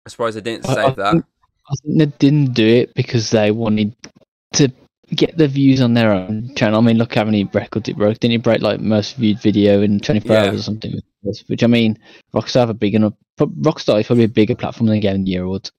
[0.06, 1.12] I'm surprised they didn't I- save I that.
[1.14, 1.26] think-
[1.72, 3.96] I think they didn't do it because they wanted
[4.54, 4.72] to
[5.16, 6.80] get the views on their own channel.
[6.80, 8.20] I mean, look how many records it broke.
[8.20, 10.44] Didn't it break like most viewed video in 24 Yeah.
[10.46, 11.00] hours or something?
[11.48, 11.98] Which I mean,
[12.34, 13.14] Rockstar have a big enough.
[13.40, 15.72] Rockstar is probably a bigger platform than Game Year Awards.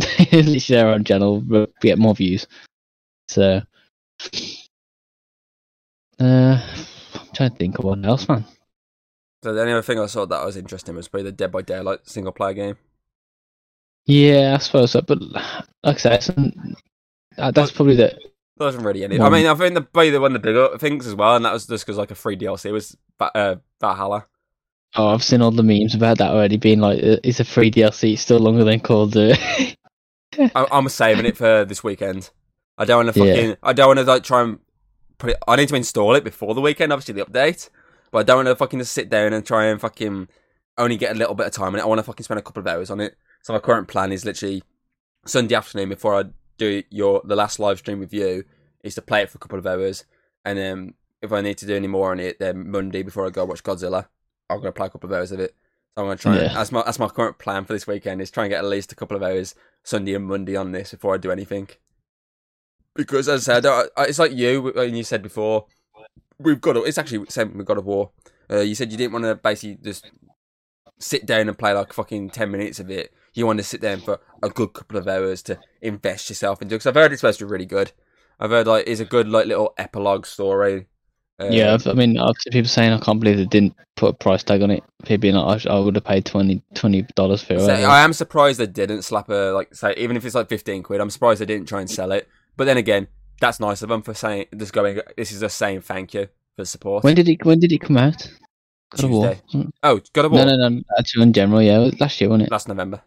[0.32, 2.46] Literally their own channel but get more views.
[3.28, 3.62] So,
[6.18, 6.60] uh,
[7.14, 8.44] I'm trying to think of what else, man.
[9.42, 11.62] So the only other thing I saw that was interesting was probably the Dead by
[11.62, 12.76] Daylight single player game.
[14.06, 15.00] Yeah, I suppose so.
[15.00, 16.52] But like I said,
[17.38, 18.18] uh, that's probably the
[18.56, 19.18] There wasn't really any.
[19.18, 21.44] I mean, I think the probably the one of the bigger things as well, and
[21.44, 24.26] that was just because like a free DLC was uh, Valhalla.
[24.96, 26.56] Oh, I've seen all the memes about that already.
[26.56, 28.14] Being like, uh, it's a free DLC.
[28.14, 29.16] It's still longer than called.
[29.16, 29.36] Uh,
[30.54, 32.30] I, I'm saving it for this weekend.
[32.78, 33.34] I don't want to Yeah.
[33.34, 33.56] fucking.
[33.62, 34.58] I don't want to like try and
[35.18, 35.36] put it.
[35.46, 37.68] I need to install it before the weekend, obviously the update.
[38.10, 40.28] But I don't want to fucking just sit down and try and fucking
[40.78, 41.82] only get a little bit of time on it.
[41.82, 43.16] I want to fucking spend a couple of hours on it.
[43.42, 44.62] So my current plan is literally
[45.26, 46.24] Sunday afternoon before I
[46.58, 48.44] do your the last live stream with you
[48.82, 50.04] is to play it for a couple of hours,
[50.44, 53.30] and then if I need to do any more on it, then Monday before I
[53.30, 54.06] go watch Godzilla,
[54.48, 55.54] I'm gonna play a couple of hours of it.
[55.96, 56.36] So I'm gonna try.
[56.36, 58.70] And, that's my that's my current plan for this weekend is try and get at
[58.70, 61.68] least a couple of hours Sunday and Monday on this before I do anything.
[62.94, 65.66] Because as I said, I, I- it's like you and you said before.
[66.38, 66.76] We've got.
[66.76, 68.12] It's actually same with God of War.
[68.50, 70.10] Uh, you said you didn't want to basically just
[70.98, 73.12] sit down and play like fucking ten minutes of it.
[73.34, 76.74] You want to sit down for a good couple of hours to invest yourself into.
[76.74, 77.92] Because I've heard it's supposed to be really good.
[78.40, 80.86] I've heard like it's a good like little epilogue story.
[81.40, 84.10] Um, yeah, I've, I mean, I've seen people saying I can't believe they didn't put
[84.10, 84.84] a price tag on it.
[85.04, 86.62] People being like, I, I would have paid 20
[87.14, 87.60] dollars for it.
[87.60, 87.72] So.
[87.72, 91.00] I am surprised they didn't slap a like say even if it's like fifteen quid.
[91.00, 92.28] I'm surprised they didn't try and sell it.
[92.56, 93.08] But then again,
[93.40, 95.00] that's nice of them for saying just going.
[95.16, 96.26] This is a saying thank you
[96.56, 97.04] for the support.
[97.04, 97.44] when did it?
[97.44, 98.30] When did it come out?
[98.90, 99.36] God of War.
[99.52, 100.32] Wasn't Oh, God of?
[100.32, 100.82] War No, no, no.
[100.98, 102.52] Actually, in general, yeah, last year, wasn't it?
[102.52, 103.00] last November.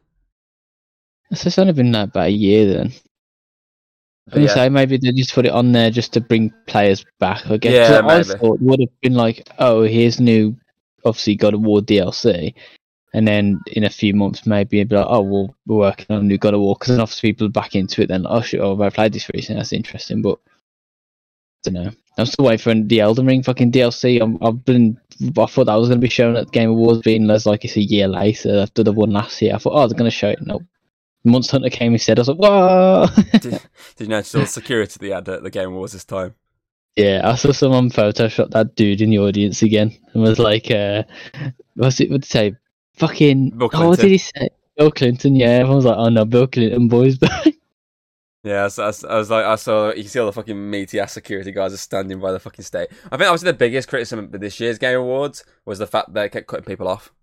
[1.33, 2.93] So it's only been about a year then.
[4.31, 4.45] I Yeah.
[4.45, 4.53] yeah.
[4.53, 7.49] say maybe they just put it on there just to bring players back.
[7.49, 7.73] I guess.
[7.73, 10.55] Yeah, 'Cause I thought would have been like, oh, here's new,
[11.05, 12.53] obviously God of War DLC,
[13.13, 16.27] and then in a few months maybe it'd be like, oh, well, we're working on
[16.27, 18.07] new God of War because then obviously people are back into it.
[18.07, 19.59] Then oh shit, oh, I played this recently.
[19.59, 20.39] That's interesting, but
[21.65, 21.91] I don't know.
[22.17, 24.21] I'm still waiting for the Elden Ring fucking DLC.
[24.21, 24.99] I'm, I've been,
[25.37, 27.75] I thought that was going to be shown at Game Awards, being as like it's
[27.75, 29.55] a year later after the one last year.
[29.55, 30.39] I thought, oh, they're going to show it.
[30.41, 30.61] Nope.
[31.23, 32.19] Monster Hunter came instead.
[32.19, 33.07] I was like, whoa.
[33.33, 33.41] did,
[33.95, 36.35] did you notice all the security they had at the Game Awards this time?
[36.95, 41.03] Yeah, I saw someone Photoshop that dude in the audience again and was like, uh,
[41.75, 42.55] what's it, what'd say?
[42.95, 44.49] Fucking, Bill oh, what did he say?
[44.77, 45.47] Bill Clinton, yeah.
[45.47, 47.17] Everyone was like, oh no, Bill Clinton, boys.
[48.43, 51.13] Yeah, I, was- I was like, I saw you see all the fucking meaty ass
[51.13, 52.89] security guys are standing by the fucking state.
[53.05, 56.13] I think that was the biggest criticism of this year's Game Awards was the fact
[56.13, 57.13] that they kept cutting people off.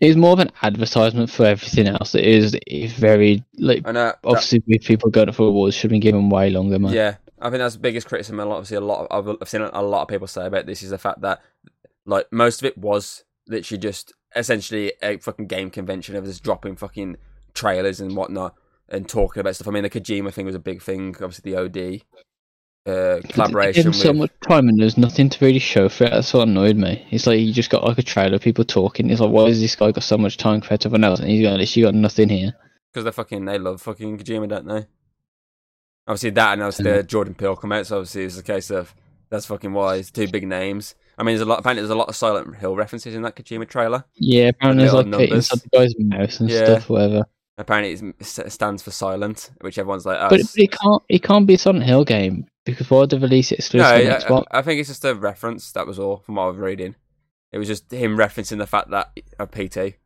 [0.00, 2.14] It was more of an advertisement for everything else.
[2.14, 5.90] It is it's very, like, And that- obviously, with people going for awards, should have
[5.90, 6.92] been given way longer, man.
[6.92, 8.40] Yeah, I think that's the biggest criticism.
[8.40, 10.82] And obviously, a lot of I've, I've seen a lot of people say about this
[10.82, 11.40] is the fact that
[12.06, 16.76] like most of it was literally just essentially a fucking game convention of just dropping
[16.76, 17.16] fucking
[17.54, 18.54] trailers and whatnot
[18.88, 19.68] and talking about stuff.
[19.68, 21.14] I mean, the Kojima thing was a big thing.
[21.20, 22.02] Obviously, the OD
[22.86, 26.10] uh, collaboration gave with so much time and there's nothing to really show for it.
[26.10, 27.06] That's what annoyed me.
[27.10, 29.10] It's like you just got like a trailer, of people talking.
[29.10, 31.20] It's like, why has this guy got so much time compared to everyone else?
[31.20, 32.52] And he's got literally got nothing here.
[32.92, 34.86] because they fucking they love fucking Kojima, don't they?
[36.06, 38.94] Obviously that and obviously the Jordan Peele come out, so obviously it's a case of
[39.28, 40.94] that's fucking why it's two big names.
[41.18, 41.60] I mean, there's a lot.
[41.60, 44.04] Apparently, there's a lot of Silent Hill references in that Kojima trailer.
[44.16, 45.30] Yeah, apparently there's like numbers.
[45.52, 46.64] inside the guy's mouse and Yeah.
[46.64, 47.26] stuff, whatever.
[47.58, 51.46] Apparently, it stands for silent, which everyone's like, oh, But, but it can't it can't
[51.46, 54.44] be a Silent Hill game would they release it no, exclusively I, Xbox?
[54.50, 55.72] I, I think it's just a reference.
[55.72, 56.94] That was all from what I was reading.
[57.52, 59.96] It was just him referencing the fact that uh, a PT.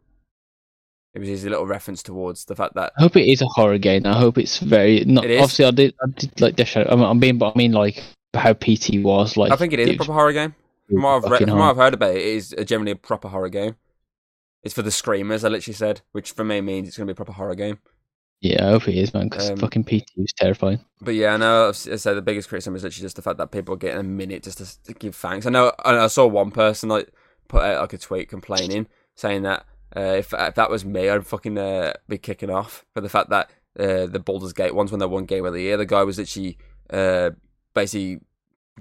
[1.15, 3.79] It was his little reference towards the fact that I hope it is a horror
[3.79, 4.05] game.
[4.05, 5.25] I hope it's very not.
[5.25, 5.41] It.
[5.41, 6.85] Obviously, I did I did like the show.
[6.89, 8.03] I'm, I'm being, but I mean like
[8.35, 9.53] how PT was like.
[9.53, 10.55] I think it is a proper horror game.
[10.89, 11.71] From what I've, read, from what.
[11.71, 13.77] I've heard about it, it is a generally a proper horror game.
[14.65, 17.15] It's for the screamers, I literally said, which for me means it's going to be
[17.15, 17.79] a proper horror game.
[18.45, 19.29] Yeah, I hope it is, man.
[19.31, 20.79] Because Um, fucking PT was terrifying.
[21.01, 21.69] But yeah, I know.
[21.69, 24.01] I've s- said the biggest criticism is literally just the fact that people are getting
[24.01, 25.47] a minute just to, to give thanks.
[25.47, 25.73] I know.
[25.85, 27.11] I I saw one person like
[27.49, 29.65] put out like a tweet complaining, saying that
[29.97, 33.31] uh, if, if that was me, I'd fucking uh, be kicking off for the fact
[33.31, 36.03] that uh, the Baldur's Gate ones when they won Game of the Year, the guy
[36.03, 36.59] was literally
[36.91, 37.31] uh,
[37.73, 38.21] basically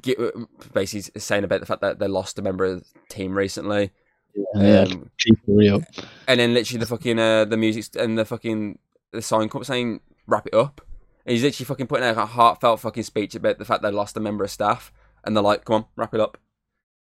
[0.01, 0.17] get,
[0.73, 3.91] basically saying about the fact that they lost a member of the team recently.
[4.55, 5.09] Yeah, Um,
[5.47, 5.83] real.
[6.27, 8.79] and then literally the fucking uh, the music and the fucking
[9.13, 10.81] the sign come up saying wrap it up.
[11.25, 14.17] And he's literally fucking putting out a heartfelt fucking speech about the fact they lost
[14.17, 14.91] a member of staff,
[15.23, 16.37] and they're like, "Come on, wrap it up."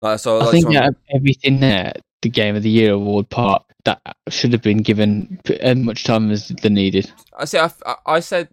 [0.01, 3.29] Like, so I think someone- out of everything there, the Game of the Year award
[3.29, 7.11] part that should have been given as much time as they needed.
[7.37, 7.57] I see.
[7.57, 7.69] I,
[8.05, 8.49] I, said,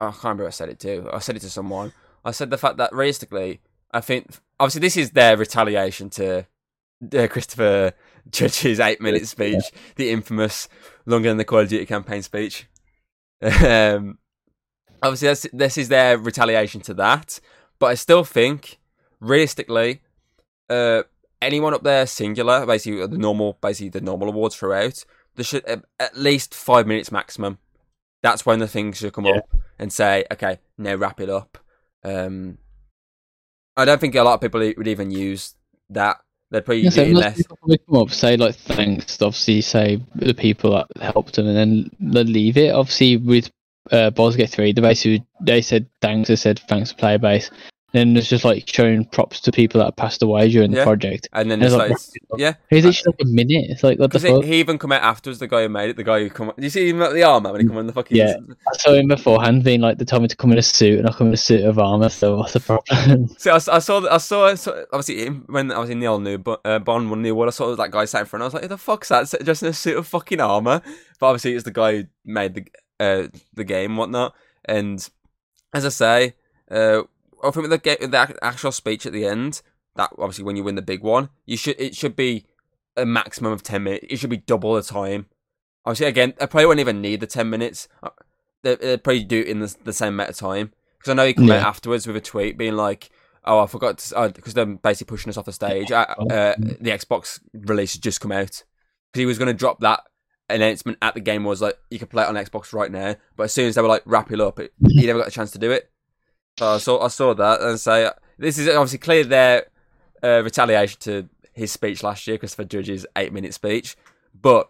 [0.00, 1.08] I can't remember I said it to.
[1.12, 1.92] I said it to someone.
[2.24, 3.60] I said the fact that realistically,
[3.92, 6.46] I think obviously this is their retaliation to
[7.16, 7.92] uh, Christopher
[8.30, 9.62] Judge's eight-minute speech,
[9.96, 10.68] the infamous
[11.06, 12.66] longer than the Call of Duty campaign speech.
[13.40, 14.18] Um,
[15.02, 17.40] obviously, that's, this is their retaliation to that.
[17.78, 18.78] But I still think,
[19.20, 20.02] realistically,
[20.68, 21.04] uh,
[21.40, 25.04] anyone up there singular, basically the normal, basically the normal awards throughout,
[25.36, 27.58] there should uh, at least five minutes maximum.
[28.22, 29.36] That's when the things should come Yeah.
[29.36, 29.48] up
[29.78, 31.56] and say, okay, now wrap it up.
[32.04, 32.58] Um,
[33.76, 35.54] I don't think a lot of people would even use
[35.90, 36.16] that.
[36.50, 37.36] They'd probably Yeah, use so less.
[37.36, 41.56] people probably come up, say like thanks, obviously say the people that helped them, and
[41.56, 42.72] then they leave it.
[42.74, 43.50] Obviously with
[43.90, 47.50] uh, Baldur's Gate three, they basically they said thanks, they said thanks for player base.
[47.92, 50.80] Then it's just like showing props to people that passed away during Yeah.
[50.80, 51.26] the project.
[51.32, 52.52] And then And it's it's like, like, it's- yeah.
[52.70, 53.70] It's literally like a minute.
[53.70, 54.44] It's like what the fuck?
[54.44, 56.52] he even come out afterwards, the guy who made it, the guy who come.
[56.58, 58.14] You see him at the armor when he come in the fucking?
[58.14, 58.34] Yeah.
[58.70, 61.08] I saw him beforehand being like they told me to come in a suit and
[61.08, 62.10] I come in a suit of armor.
[62.10, 63.28] So what's the problem?
[63.38, 66.08] See, I, I saw, I saw, I saw- obviously him- when I was in the
[66.08, 68.42] old new Bo- uh, Bond one new world, I saw that guy sat in front.
[68.42, 69.32] I was like, "Who the fuck's that?
[69.44, 70.82] Just in a suit of fucking armor."
[71.18, 72.64] But obviously, it's the guy who made the
[73.00, 74.34] uh, the game, and whatnot.
[74.66, 75.08] And
[75.72, 76.34] as I say,
[76.70, 77.02] uh,
[77.42, 79.62] I think with the, the actual speech at the end,
[79.96, 82.46] that obviously when you win the big one, you should it should be
[82.96, 84.06] a maximum of ten minutes.
[84.10, 85.26] It should be double the time.
[85.84, 87.88] Obviously, again, I probably won't even need the ten minutes.
[88.02, 88.10] Uh,
[88.62, 91.26] They they probably do it in the, the same amount of time because I know
[91.26, 91.68] he come out Yeah.
[91.68, 93.10] afterwards with a tweet being like,
[93.44, 93.96] "Oh, I forgot,"
[94.34, 95.92] because they're basically pushing us off the stage.
[95.92, 98.64] Uh, uh, the Xbox release had just come out
[99.12, 100.00] because he was going to drop that
[100.50, 103.14] announcement at the game was like you can play it on Xbox right now.
[103.36, 105.32] But as soon as they were like wrap it up, it, he never got a
[105.32, 105.90] chance to do it.
[106.58, 109.66] So I saw I saw that and say uh, this is obviously clear their
[110.22, 113.96] uh, retaliation to his speech last year, Christopher Judge's eight minute speech.
[114.40, 114.68] But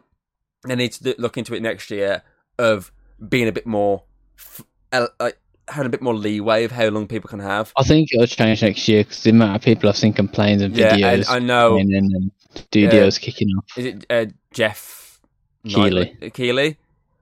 [0.66, 2.22] they need to look into it next year
[2.58, 2.92] of
[3.28, 4.02] being a bit more
[4.38, 7.72] f- uh, like having a bit more leeway of how long people can have.
[7.76, 10.76] I think it'll change next year because the amount of people I've seen complaints and
[10.76, 13.64] Yeah, videos and I know and then studios kicking off.
[13.78, 15.20] is it uh, Jeff.
[15.64, 16.76] Knight- Keighley?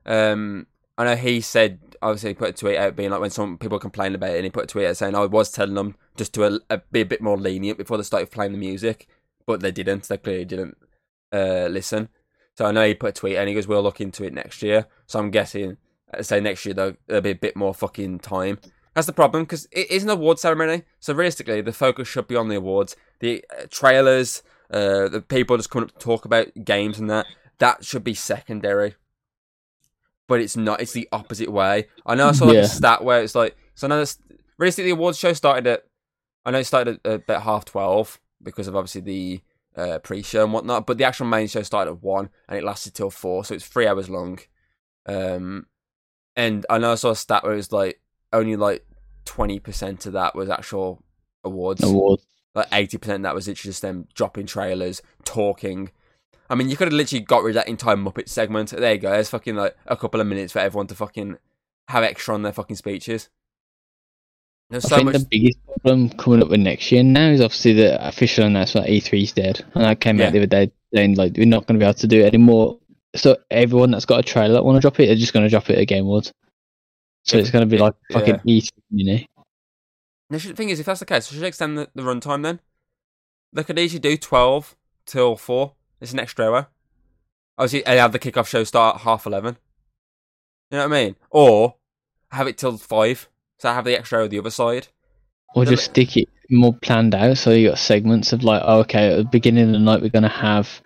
[0.04, 0.66] Um,
[0.98, 3.78] I know he said obviously he put a tweet out being like when some people
[3.78, 6.34] complained about it, and he put a tweet out saying I was telling them just
[6.34, 9.08] to uh, uh, be a bit more lenient before they started playing the music,
[9.46, 10.04] but they didn't.
[10.04, 10.76] They clearly didn't
[11.32, 12.08] uh, listen.
[12.56, 14.62] So I know he put a tweet and he goes, "We'll look into it next
[14.62, 15.76] year." So I'm guessing,
[16.12, 18.58] uh, say next year there'll, there'll be a bit more fucking time.
[18.94, 20.84] That's the problem because it is an award ceremony.
[21.00, 25.56] So realistically, the focus should be on the awards, the uh, trailers, uh, the people
[25.58, 27.26] just coming up to talk about games and that.
[27.58, 28.94] That should be secondary.
[30.28, 30.80] But it's not.
[30.80, 31.86] It's the opposite way.
[32.04, 32.62] I know I saw like Yeah.
[32.62, 33.56] a stat where it's like.
[33.74, 34.18] So I know this,
[34.58, 35.84] realistically, the awards show started at.
[36.44, 39.40] I know it started at about half twelve because of obviously the
[39.76, 40.86] uh, pre-show and whatnot.
[40.86, 43.66] But the actual main show started at one and it lasted till four, so it's
[43.66, 44.38] three hours long.
[45.06, 45.66] Um,
[46.34, 48.00] and I know I saw a stat where it was like
[48.32, 48.84] only like
[49.24, 51.02] twenty percent of that was actual
[51.44, 51.82] awards.
[51.84, 52.20] Award.
[52.54, 55.90] Like eighty percent that was literally just them dropping trailers, talking.
[56.48, 58.70] I mean, you could have literally got rid of that entire Muppet segment.
[58.70, 59.10] There you go.
[59.10, 61.38] There's fucking like a couple of minutes for everyone to fucking
[61.88, 63.28] have extra on their fucking speeches.
[64.70, 65.14] There's I so think much.
[65.16, 68.92] the biggest problem coming up with next year now is obviously the official announcement that
[68.92, 70.26] E3's dead, and that came Yeah.
[70.26, 72.26] out the other day saying like we're not going to be able to do it
[72.26, 72.78] anymore.
[73.14, 75.50] So everyone that's got a trailer that want to drop it, they're just going to
[75.50, 76.32] drop it at Game Awards.
[77.24, 79.18] So it's going to be like fucking E3, you know.
[80.30, 82.60] The thing is, if that's the case, we should extend the, the runtime then.
[83.52, 84.76] They could easily do 12
[85.06, 85.72] till 4.
[86.00, 86.68] It's an extra hour.
[87.58, 89.56] Obviously, and have the kickoff show start at half 11.
[90.70, 91.16] You know what I mean?
[91.30, 91.76] Or
[92.30, 93.28] have it till 5.
[93.58, 94.88] So I have the extra hour the other side.
[95.54, 99.12] Or just stick it more planned out, so you got segments of like, oh, okay,
[99.12, 100.82] at the beginning of the night we're going to have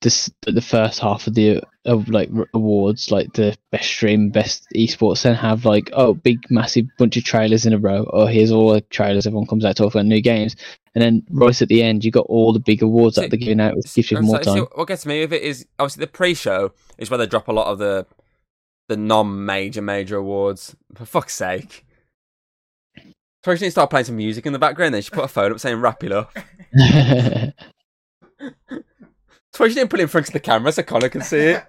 [0.00, 5.22] this the first half of the of like awards, like the best stream, best esports,
[5.22, 8.08] then have like oh, big massive bunch of trailers in a row.
[8.12, 9.26] Oh, here's all the trailers.
[9.26, 10.56] Everyone comes out talking about new games,
[10.94, 11.24] and then mm.
[11.30, 13.76] right at the end you got all the big awards See, that they're giving out,
[13.76, 14.68] which gives you And more so- see, time.
[14.74, 17.66] what gets me with it is obviously the pre-show is where they drop a lot
[17.66, 18.06] of the
[18.88, 20.76] the non-major major awards.
[20.94, 21.86] For fuck's sake.
[23.42, 24.94] Probably should start playing some music in the background.
[24.94, 26.32] Then she put a phone up saying "wrap it up."
[29.52, 31.56] That's why she didn't put it in front of the camera so Connor can see
[31.56, 31.64] it.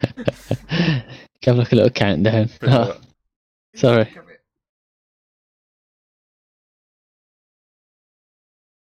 [1.44, 2.48] Have like a little countdown.
[2.58, 2.96] Pretty much.
[3.76, 4.12] Sorry.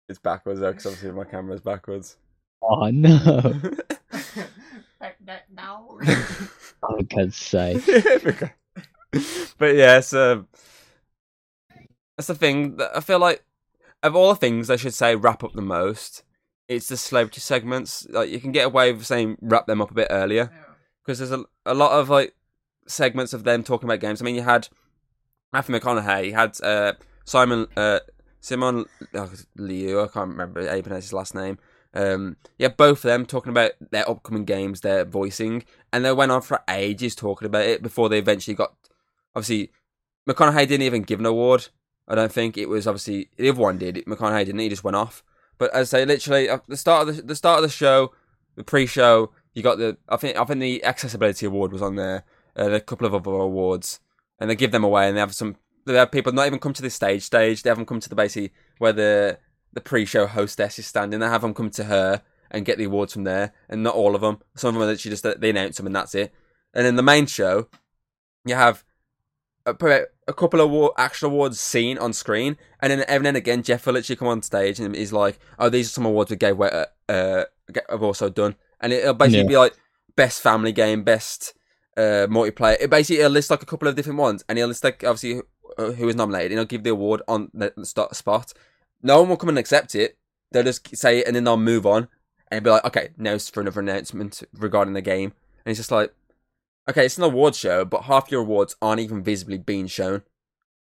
[0.10, 2.18] It's backwards though, because obviously my camera's backwards.
[2.62, 3.54] Oh no!
[5.00, 5.98] Like that now.
[6.84, 7.84] Oh God's sake!
[9.58, 10.46] but yeah, so
[12.16, 12.78] that's the thing.
[12.78, 13.44] That I feel like
[14.04, 16.24] of all the things I should say wrap up the most,
[16.68, 18.08] it's the celebrity segments.
[18.10, 20.74] Like you can get away with saying wrap them up a bit earlier Yeah.
[21.04, 22.36] because there's a, a lot of like
[22.88, 24.22] segments of them talking about games.
[24.22, 24.68] I mean, you had
[25.52, 26.94] Matthew McConaughey, you had uh,
[27.26, 28.00] Simon uh,
[28.40, 30.02] Simon oh, Liu.
[30.02, 31.58] I can't remember how you pronounce his last name.
[31.94, 36.32] Um, yeah, both of them talking about their upcoming games, their voicing, and they went
[36.32, 38.76] on for ages talking about it before they eventually got.
[39.36, 39.72] Obviously,
[40.28, 41.70] McConaughey didn't even give an award.
[42.08, 43.96] I don't think it was obviously the other one did.
[44.06, 44.60] McConaughey didn't.
[44.60, 45.24] He just went off.
[45.58, 48.14] But as I say, literally at the start of the, the start of the show,
[48.56, 49.98] the pre-show, you got the.
[50.08, 52.24] I think I think the accessibility award was on there.
[52.56, 54.00] and a couple of other awards,
[54.40, 55.58] and they give them away, and they have some.
[55.88, 57.24] They have people not even come to the stage.
[57.24, 57.64] Stage.
[57.64, 59.40] They have them come to the basically where the
[59.74, 61.20] the pre-show hostess is standing.
[61.20, 64.16] They have them come to her and get the awards from there, and not all
[64.16, 64.40] of them.
[64.56, 66.34] Some of them are literally just they announce them and that's it.
[66.74, 67.68] And in the main show,
[68.46, 68.84] you have
[69.66, 69.76] a,
[70.28, 73.64] a couple of award, actual awards seen on screen, and then every now and again,
[73.64, 76.38] Jeff will literally come on stage and he's like, "Oh, these are some awards we
[76.38, 76.60] gave.
[76.60, 77.44] Uh, uh,
[77.90, 79.48] I've also done," and it'll basically Yeah.
[79.48, 79.76] be like
[80.16, 81.54] best family game, best
[81.98, 82.78] uh, multiplayer.
[82.80, 85.42] It basically it'll list like a couple of different ones, and he'll list like obviously
[85.78, 88.54] who, who was nominated, and he'll give the award on the the start spot.
[89.02, 90.18] No one will come and accept it.
[90.52, 92.08] They'll just say it, and then they'll move on,
[92.50, 95.34] and be like, "Okay, now it's for another announcement regarding the game."
[95.66, 96.14] And it's just like,
[96.90, 100.24] okay, it's an award show, but half your awards aren't even visibly being shown.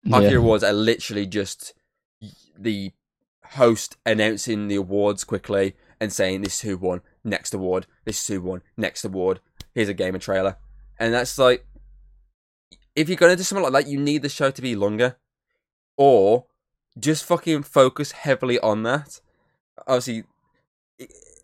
[0.10, 0.30] Half Yeah.
[0.30, 1.74] your awards are literally just
[2.58, 2.92] the
[3.52, 8.28] host announcing the awards quickly and saying this is who won, next award, this is
[8.28, 9.40] who won, next award,
[9.74, 10.58] here's a gamer trailer.
[11.00, 11.66] And that's like
[12.98, 15.18] if you're gonna do something like that, you need the show to be longer.
[15.98, 16.46] Or
[17.00, 19.22] just fucking focus heavily on that.
[19.88, 20.24] Obviously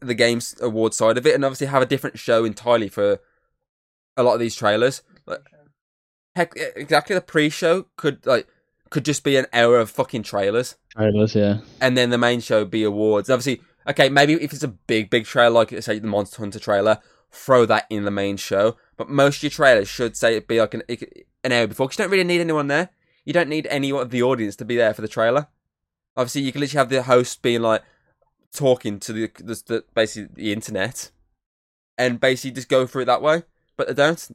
[0.02, 3.20] the games award side of it and obviously have a different show entirely for
[4.18, 5.04] a lot of these trailers.
[5.26, 5.42] Like,
[6.36, 7.14] heck, exactly.
[7.14, 8.48] The pre-show could like
[8.90, 11.60] could just be an hour of fucking trailers, Trailers, yeah.
[11.80, 13.30] and then the main show be awards.
[13.30, 17.00] Obviously, okay, maybe if it's a big, big trailer, like say the Monster Hunter trailer,
[17.34, 18.78] throw that in the main show.
[18.98, 20.84] But most of your trailers should say it be like an
[21.44, 22.90] an hour before, because you don't really need anyone there.
[23.26, 25.48] You don't need any of the audience to be there for the trailer.
[26.16, 27.84] Obviously, you can literally have the host being like
[28.54, 31.12] talking to the, the, the basically the internet,
[31.98, 33.44] and basically just go through it that way.
[33.76, 34.28] But they don't.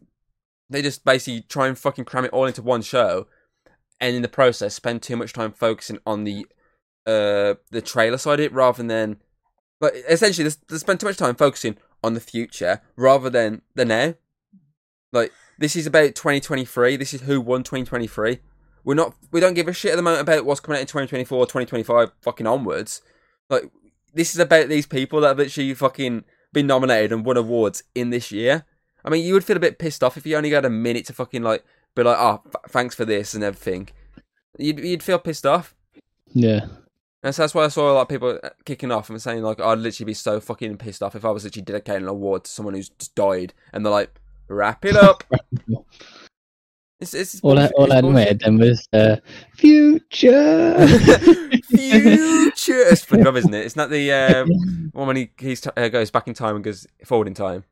[0.70, 3.26] They just basically try and fucking cram it all into one show,
[4.00, 6.46] and in the process spend too much time focusing on the
[7.06, 9.16] uh the trailer side of it rather than
[9.80, 13.84] but essentially they, they spend too much time focusing on the future rather than the
[13.84, 14.14] now.
[15.12, 16.96] Like this is about 2023.
[16.96, 18.38] This is who won 2023.
[18.84, 19.14] We're not.
[19.30, 22.12] We don't give a shit at the moment about what's coming out in 2024, 2025,
[22.22, 23.02] fucking onwards.
[23.50, 23.70] Like
[24.14, 28.10] this is about these people that have literally fucking been nominated and won awards in
[28.10, 28.64] this year.
[29.04, 31.06] I mean, you would feel a bit pissed off if you only got a minute
[31.06, 33.88] to fucking like be like, oh, f- thanks for this and everything.
[34.58, 35.74] You'd you'd feel pissed off.
[36.32, 36.66] Yeah.
[37.22, 39.42] And so that's why I saw a lot of people uh, kicking off and saying
[39.42, 42.44] like, I'd literally be so fucking pissed off if I was literally dedicating an award
[42.44, 45.24] to someone who's just died, and they're like, wrap it up.
[47.00, 48.40] It's, it's All I, bullshit, all it's I bullshit.
[48.42, 49.16] then was uh,
[49.54, 50.74] future.
[51.68, 52.80] Future.
[52.90, 53.64] It's SpongeBob, isn't it?
[53.66, 54.46] It's not the uh,
[54.92, 57.62] one when he he's t- uh, goes back in time and goes forward in time.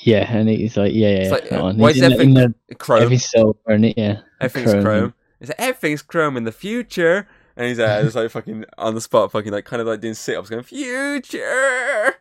[0.00, 2.34] yeah, and he's like, yeah, yeah, It's like, uh, why is in the- in everything
[2.68, 3.02] the- Chrome.
[3.02, 4.18] Every silver in it, yeah.
[4.42, 4.84] Everything's chrome.
[4.84, 5.14] chrome.
[5.40, 7.26] It's like, everything's chrome in the future.
[7.56, 10.14] And he's uh, just like fucking on the spot, fucking like kind of like doing
[10.14, 12.14] sit ups, going future.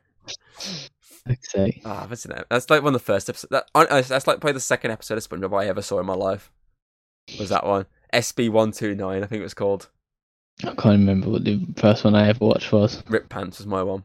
[1.42, 1.82] Sake.
[1.86, 2.46] Ah, what's it?
[2.50, 3.52] That's like one of the first episodes.
[3.52, 6.16] That, uh, that's like probably the second episode of SpongeBob I ever saw in my
[6.16, 6.52] life.
[7.40, 7.86] Was that one?
[8.14, 9.90] SB one two nine, I think it was called.
[10.64, 13.04] I can't remember what the first one I ever watched was.
[13.08, 14.04] Rip Pants was my one.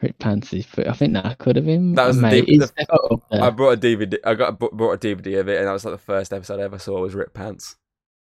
[0.00, 0.88] Rick Pansy's pretty.
[0.88, 1.94] I think that could have been.
[1.94, 2.46] That was the mate.
[2.46, 3.42] deep- the- definitely up there.
[3.42, 4.16] I brought a DVD.
[4.24, 6.60] I got a, brought a DVD of it, and that was like the first episode
[6.60, 7.76] I ever saw was Rip Pants.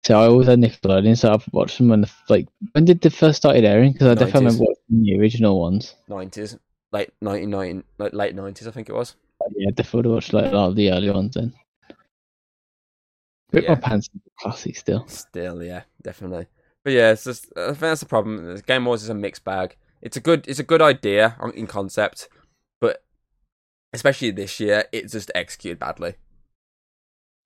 [0.06, 3.10] So I always had Nickelodeon, so I've watched them when the like when did they
[3.10, 3.94] first started airing?
[3.94, 4.44] Because I definitely 90s.
[4.44, 5.96] remember watching the original ones.
[6.08, 6.60] Nineties,
[6.92, 9.16] late nineteen ninety, like late nineties, I think it was.
[9.56, 11.54] Yeah, definitely watched like a lot of the early ones then.
[13.52, 13.70] Rip Yeah.
[13.72, 15.08] My Pants is classic still.
[15.08, 16.46] Still, yeah, definitely.
[16.84, 18.62] But yeah, it's just I think that's the problem.
[18.68, 19.76] Game Wars is a mixed bag.
[20.04, 22.30] It's a good, it's a good idea in concept,
[22.80, 23.04] but
[23.92, 26.14] especially this year, it's just executed badly.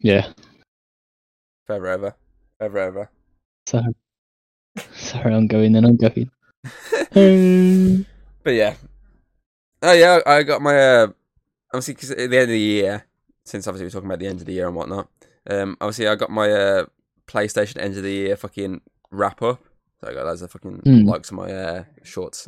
[0.01, 0.33] Yeah.
[1.65, 2.15] Forever,
[2.59, 3.09] ever, ever.
[3.65, 3.81] So
[4.93, 5.85] sorry, I'm going then.
[5.85, 6.29] I'm going.
[7.15, 8.05] Um,
[8.43, 8.75] But yeah.
[9.81, 11.07] Oh yeah, I got my uh,
[11.73, 13.05] obviously because at the end of the year,
[13.45, 15.09] since obviously we're talking about the end of the year and whatnot.
[15.49, 16.85] Um, obviously I got my uh
[17.27, 18.81] PlayStation end of the year fucking
[19.11, 19.61] wrap up.
[20.01, 21.05] So I got loads of fucking Mm.
[21.05, 22.47] likes on my uh, shorts.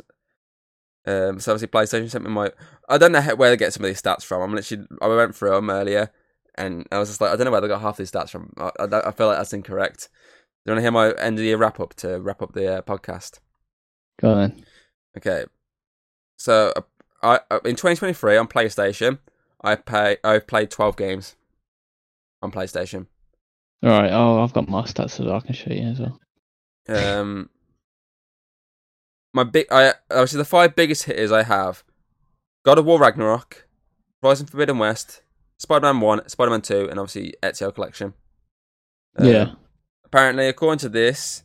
[1.06, 2.50] Um, so obviously PlayStation sent me my.
[2.88, 4.40] I don't know how, where they get some of these stats from.
[4.42, 6.10] I'm literally I went through them earlier,
[6.56, 8.52] and I was just like, I don't know where they got half these stats from.
[8.56, 10.08] I, I, I feel like that's incorrect.
[10.64, 12.52] Do you want to hear my end of the year wrap up to wrap up
[12.52, 13.40] the uh, podcast?
[14.20, 14.64] Go on.
[15.16, 15.44] Okay.
[16.36, 16.82] So uh,
[17.22, 19.18] I uh, in 2023 on PlayStation,
[19.62, 21.36] I pay I've played 12 games
[22.42, 23.06] on PlayStation.
[23.82, 24.12] All right.
[24.12, 26.18] Oh, I've got my stats so I can show you as well.
[26.88, 27.48] Um,
[29.32, 31.84] my big, I obviously the five biggest hitters I have:
[32.64, 33.68] God of War Ragnarok,
[34.20, 35.22] Horizon Forbidden West,
[35.62, 38.14] Spider-Man One, Spider-Man Two, and obviously Ezio Collection.
[39.16, 39.52] Um, yeah.
[40.04, 41.44] Apparently, according to this,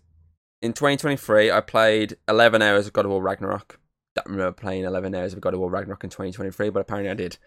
[0.61, 3.79] in 2023, I played 11 hours of God of War Ragnarok.
[4.15, 7.13] Don't remember playing 11 hours of God of War Ragnarok in 2023, but apparently I
[7.13, 7.37] did.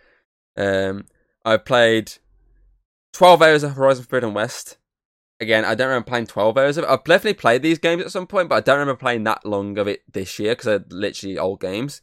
[0.56, 1.06] Um,
[1.44, 2.12] I played
[3.14, 4.78] 12 hours of Horizon Forbidden West.
[5.40, 6.90] Again, I don't remember playing 12 hours of it.
[6.90, 9.76] I've definitely played these games at some point, but I don't remember playing that long
[9.76, 12.02] of it this year because they're literally old games.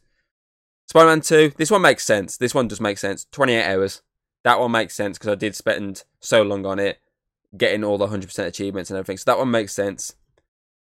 [0.88, 2.36] Spider Man 2, this one makes sense.
[2.36, 3.26] This one does make sense.
[3.32, 4.02] 28 hours.
[4.44, 7.00] That one makes sense because I did spend so long on it,
[7.56, 9.18] getting all the 100% achievements and everything.
[9.18, 10.14] So that one makes sense.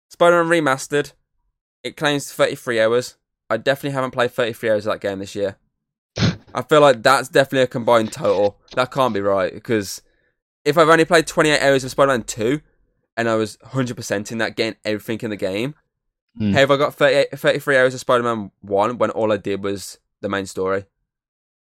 [0.09, 1.13] Spider Man Remastered,
[1.83, 3.15] it claims 33 hours.
[3.49, 5.57] I definitely haven't played 33 hours of that game this year.
[6.53, 8.57] I feel like that's definitely a combined total.
[8.75, 10.01] That can't be right because
[10.65, 12.61] if I've only played 28 hours of Spider Man 2
[13.17, 15.75] and I was 100% in that, getting everything in the game,
[16.39, 16.53] Mm.
[16.53, 19.99] have I got 38, 33 hours of Spider Man 1 when all I did was
[20.21, 20.85] the main story?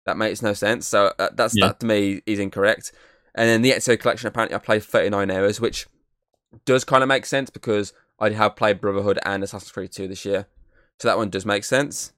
[0.07, 0.87] That makes no sense.
[0.87, 1.69] So uh, that's Yeah.
[1.69, 2.93] that to me is incorrect.
[3.35, 5.87] And then the Ezio collection, apparently, I played 39 hours, which
[6.65, 10.25] does kind of make sense because I have played Brotherhood and Assassin's Creed 2 this
[10.25, 10.47] year.
[10.99, 12.13] So that one does make sense.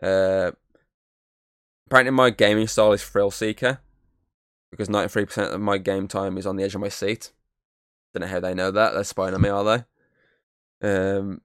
[0.00, 0.52] Uh,
[1.86, 3.80] apparently, my gaming style is thrill seeker
[4.70, 7.32] because 93% of my game time is on the edge of my seat.
[8.14, 8.92] Don't know how they know that.
[8.92, 9.84] They're spying on me, are
[10.80, 10.86] they?
[10.88, 11.40] Um,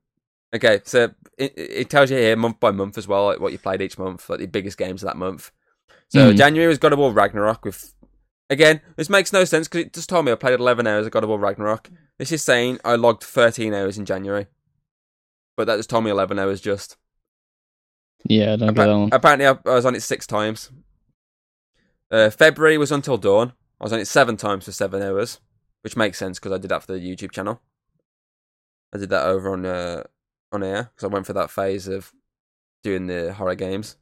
[0.54, 3.58] okay, so it, it tells you here month by month as well, like what you
[3.58, 5.52] played each month, like the biggest games of that month.
[6.10, 6.38] So Mm.
[6.38, 7.94] January was God of War Ragnarok with.
[8.50, 11.12] Again, this makes no sense because it just told me I played 11 hours of
[11.12, 11.90] God of War Ragnarok.
[12.20, 14.48] This is saying I logged 13 hours in January.
[15.58, 16.98] But that just told me 11 hours just.
[18.26, 19.10] Yeah, I don't get that one.
[19.12, 20.72] Apparently, I, I was on it six times.
[22.12, 23.54] Uh, February was Until Dawn.
[23.82, 25.40] I was on it seven times for seven hours,
[25.82, 27.62] which makes sense because I did that for the YouTube channel.
[28.94, 30.04] I did that over on uh,
[30.54, 32.14] on air because I went for that phase of
[32.84, 33.98] doing the horror games.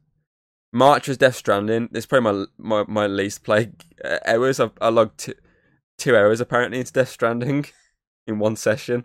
[0.72, 1.88] March was Death Stranding.
[1.92, 3.74] It's probably my my, my least played
[4.04, 4.60] uh, hours.
[4.60, 5.34] I, I logged two,
[5.98, 7.66] two hours apparently into Death Stranding
[8.26, 9.04] in one session.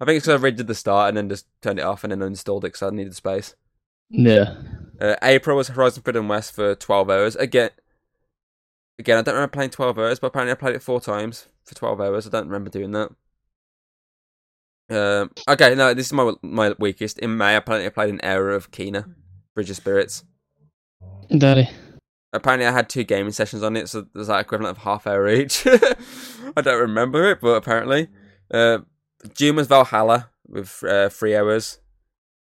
[0.00, 2.10] I think it's because I redid the start and then just turned it off and
[2.10, 3.54] then uninstalled it because I needed space.
[4.10, 4.56] Yeah.
[5.00, 7.36] Uh, April was Horizon Forbidden West for 12 hours.
[7.36, 7.70] Again,
[8.98, 11.74] again, I don't remember playing 12 hours, but apparently I played it four times for
[11.74, 12.26] 12 hours.
[12.26, 13.10] I don't remember doing that.
[14.88, 17.18] Um, okay, no, this is my my weakest.
[17.18, 19.12] In May, apparently I played an hour of Kena,
[19.54, 20.24] Bridge of Spirits.
[21.36, 21.68] Daddy.
[22.32, 25.28] Apparently I had two gaming sessions on it, so there's that equivalent of half hour
[25.28, 25.66] each.
[26.56, 28.08] I don't remember it, but apparently.
[28.50, 28.78] Uh,
[29.34, 31.80] June was Valhalla with uh, three hours.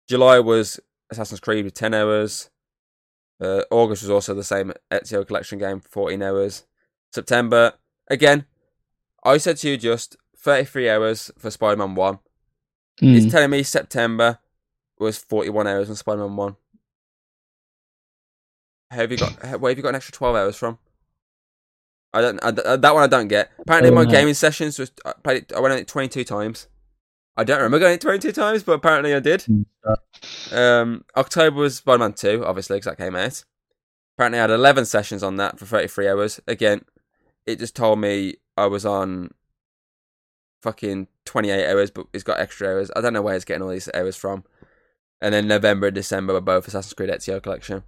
[0.07, 0.79] July was
[1.09, 2.49] Assassin's Creed with 10 hours.
[3.39, 6.65] Uh, August was also the same Ezio Collection game, 14 hours.
[7.13, 7.73] September,
[8.09, 8.45] again,
[9.23, 12.19] I said to you just 33 hours for Spider Man 1.
[13.01, 13.15] Mm.
[13.15, 14.39] It's telling me September
[14.99, 16.55] was 41 hours on Spider Man 1.
[18.91, 20.79] How have you got, where have you got an extra 12 hours from?
[22.13, 23.51] I don't, I, uh, that one I don't get.
[23.59, 24.09] Apparently, Oh, my no.
[24.09, 26.67] gaming sessions was, I played it, I went on it 22 times.
[27.35, 29.41] I don't remember going it 22 times, but apparently I did.
[29.41, 29.65] Mm.
[30.51, 33.43] Um, October was Spider Man 2, obviously, because that came out.
[34.15, 36.39] Apparently, I had 11 sessions on that for 33 hours.
[36.47, 36.81] Again,
[37.45, 39.31] it just told me I was on
[40.63, 42.89] fucking 28 hours, but it's got extra hours.
[42.95, 44.43] I don't know where it's getting all these hours from.
[45.21, 47.83] And then November and December were both Assassin's Creed Ezio collection.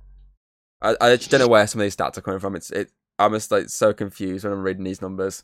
[0.81, 2.55] I, I just don't know where some of these stats are coming from.
[2.55, 2.91] It's it.
[3.17, 5.43] I'm just like so confused when I'm reading these numbers.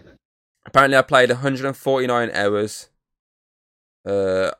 [0.66, 2.88] Apparently, I played 149 hours
[4.06, 4.50] uh,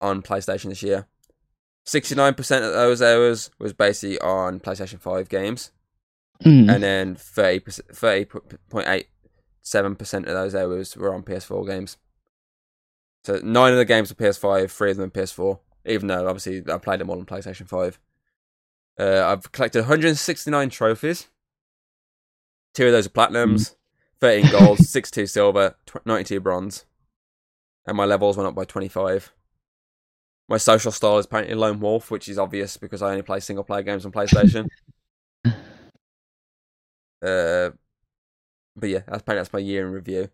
[0.00, 1.06] on PlayStation this year.
[1.86, 5.72] 69% of those hours was basically on PlayStation 5 games,
[6.44, 6.74] Mm.
[6.74, 11.98] and then 30 30.87% of those hours were on PS4 games.
[13.24, 15.58] So nine of the games are PS5, three of them are PS4.
[15.84, 17.98] Even though obviously I played them all on PlayStation 5.
[18.98, 21.28] Uh, I've collected 169 trophies.
[22.74, 23.74] Two of those are platinums,
[24.20, 26.84] 13 golds, 62 silver, 92 bronze.
[27.86, 29.32] And my levels went up by 25.
[30.48, 33.64] My social style is apparently Lone Wolf, which is obvious because I only play single
[33.64, 34.68] player games on PlayStation.
[35.44, 35.50] uh,
[38.76, 40.28] but yeah, that's apparently that's my year in review.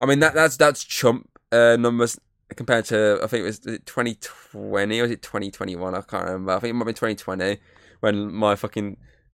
[0.00, 2.18] I mean that that's that's chump uh, numbers.
[2.56, 5.94] Compared to I think it was 2020 or was it 2021?
[5.94, 6.52] I can't remember.
[6.52, 7.58] I think it might be 2020
[8.00, 8.96] when my fucking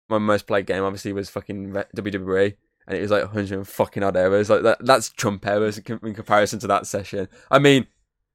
[0.10, 2.56] my most played game obviously was fucking WWE
[2.88, 4.50] and it was like 100 and fucking odd hours.
[4.50, 7.28] Like that that's Trump hours in comparison to that session.
[7.50, 7.88] I mean,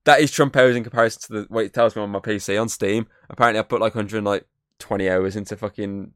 [0.05, 2.61] that is Trump hours in comparison to the what it tells me on my PC
[2.61, 3.07] on Steam.
[3.29, 4.47] Apparently, I put like 100 like
[4.79, 6.13] 20 hours into fucking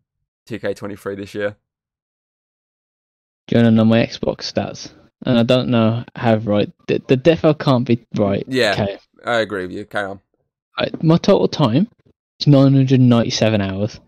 [0.48, 1.56] 2K23 this year.
[3.46, 4.90] Do you want to know my Xbox stats?
[5.26, 8.44] And I don't know how right the, the defo can't be right.
[8.46, 8.98] Yeah, Okay.
[9.24, 9.84] I agree with you.
[9.86, 10.20] Carry on.
[10.78, 11.88] Right, my total time
[12.40, 14.00] is 997 hours.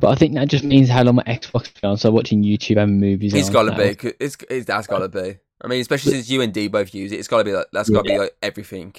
[0.00, 1.96] But I think that just means how long my Xbox is on.
[1.98, 3.34] So watching YouTube and movies.
[3.34, 3.76] It's got to now.
[3.76, 4.12] be.
[4.18, 5.38] It's, it's that's got to be.
[5.62, 7.66] I mean, especially since you and D both use it, it's got to be like
[7.72, 8.94] that's got to be like everything.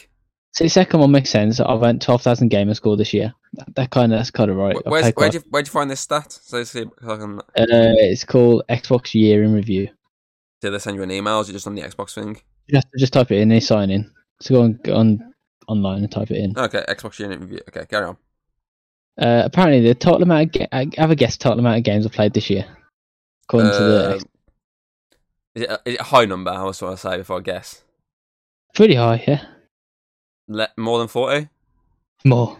[0.54, 1.60] So the second one makes sense.
[1.62, 3.34] I've went 12,000 gamer score this year.
[3.54, 4.76] That, that kind of that's kind of right.
[4.86, 6.32] Where's, where'd you where'd you find this stat?
[6.32, 9.88] So see, I can Uh, it's called Xbox Year in Review.
[10.62, 11.38] Did they send you an email?
[11.38, 12.40] Or is it just on the Xbox thing?
[12.68, 13.50] You have to just type it in.
[13.50, 14.12] They sign in.
[14.42, 15.34] So go on, go on
[15.68, 16.58] online and type it in.
[16.58, 17.60] Okay, Xbox Year in Review.
[17.70, 18.18] Okay, carry on.
[19.20, 22.06] Uh, apparently, the total amount of ga- I have a guess total amount of games
[22.06, 22.66] I've played this year,
[23.48, 24.20] according to the Um,
[25.56, 26.50] is, it a, is it a high number?
[26.52, 27.82] I was want to say before I guess.
[28.74, 29.24] pretty high.
[29.28, 29.44] Yeah,
[30.48, 31.50] Le- more than forty?
[32.24, 32.58] more,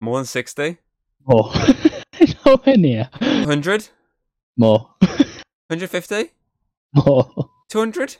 [0.00, 0.78] More than sixty?
[1.26, 1.50] more,
[2.46, 3.08] nowhere near.
[3.20, 3.88] Hundred?
[4.58, 4.90] More,
[5.70, 6.30] Hundred fifty?
[6.94, 7.50] More.
[7.68, 8.16] Two hundred?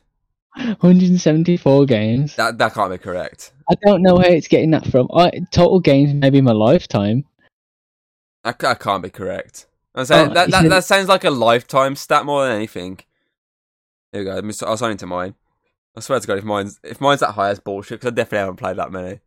[0.57, 2.37] 174 games.
[2.37, 3.53] That that can't be correct.
[3.68, 5.09] I don't know where it's getting that from.
[5.14, 7.25] I, total games maybe in my lifetime.
[8.45, 9.66] I, that can't be correct.
[9.95, 12.99] I'm saying Oh, that, that that sounds like a lifetime stat more than anything.
[14.12, 14.35] Here we go.
[14.35, 15.35] Let me s- I'll sign into mine.
[15.97, 18.01] I swear to God, if mine's if mine's that high, it's bullshit.
[18.01, 19.20] Because I definitely haven't played that many.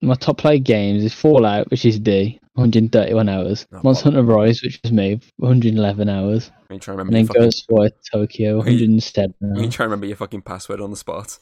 [0.00, 3.66] My top played games is Fallout, which is D, 131 hours.
[3.72, 4.04] Oh, Monster.
[4.04, 6.50] Hunter Rise, which was me, 111 hours.
[6.68, 7.32] I mean, trying to And remember.
[7.34, 9.74] then fucking, Ghostwire Tokyo, Are you- 107 I mean, hours.
[9.74, 11.38] trying to remember your fucking password on the spot.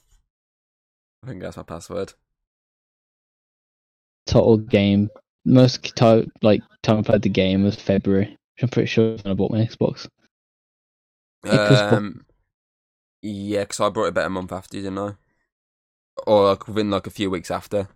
[1.22, 2.14] I think that's my password.
[4.26, 5.10] Total game.
[5.44, 6.00] Most
[6.42, 8.26] like time I played the game was February.
[8.56, 10.08] Which I'm pretty sure when I bought my Xbox.
[11.46, 12.24] Um,
[13.20, 15.12] yeah, because I brought it about a month after, didn't I?
[16.26, 17.88] Or like within like a few weeks after.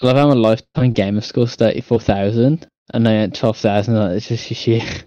[0.00, 3.94] I love how my lifetime gamer score is 34,000 and I had 12,000.
[3.94, 5.04] Like, it's just shit.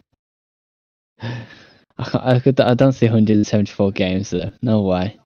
[1.21, 4.51] I, can't, I, could, I don't see 174 games though.
[4.61, 5.19] No way.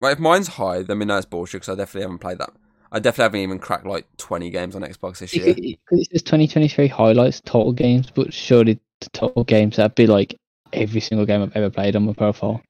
[0.00, 1.62] Well, if mine's high, then we know it's bullshit.
[1.62, 2.50] Because I definitely haven't played that.
[2.92, 5.46] I definitely haven't even cracked like twenty games on Xbox this year.
[5.54, 10.36] Because it says 2023 highlights total games, but surely the total games that'd be like
[10.74, 12.60] every single game I've ever played on my profile,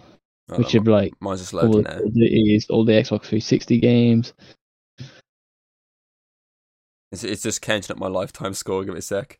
[0.48, 1.98] Hold which would be like mine's just all loading the, now.
[1.98, 4.32] all the is all the Xbox 360 games.
[7.14, 8.84] It's, it's just counting up my lifetime score.
[8.84, 9.38] Give it a sec.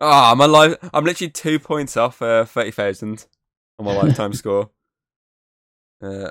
[0.00, 0.76] Ah, my life.
[0.92, 3.26] I'm literally two points off uh, thirty thousand
[3.78, 4.70] on my lifetime score.
[6.02, 6.30] Uh,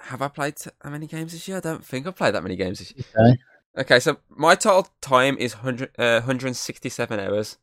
[0.00, 1.58] have I played how many games this year?
[1.58, 3.04] I don't think I've played that many games this year.
[3.16, 3.40] Okay.
[3.74, 7.56] Okay, so my total time is 100, uh, 167 hours,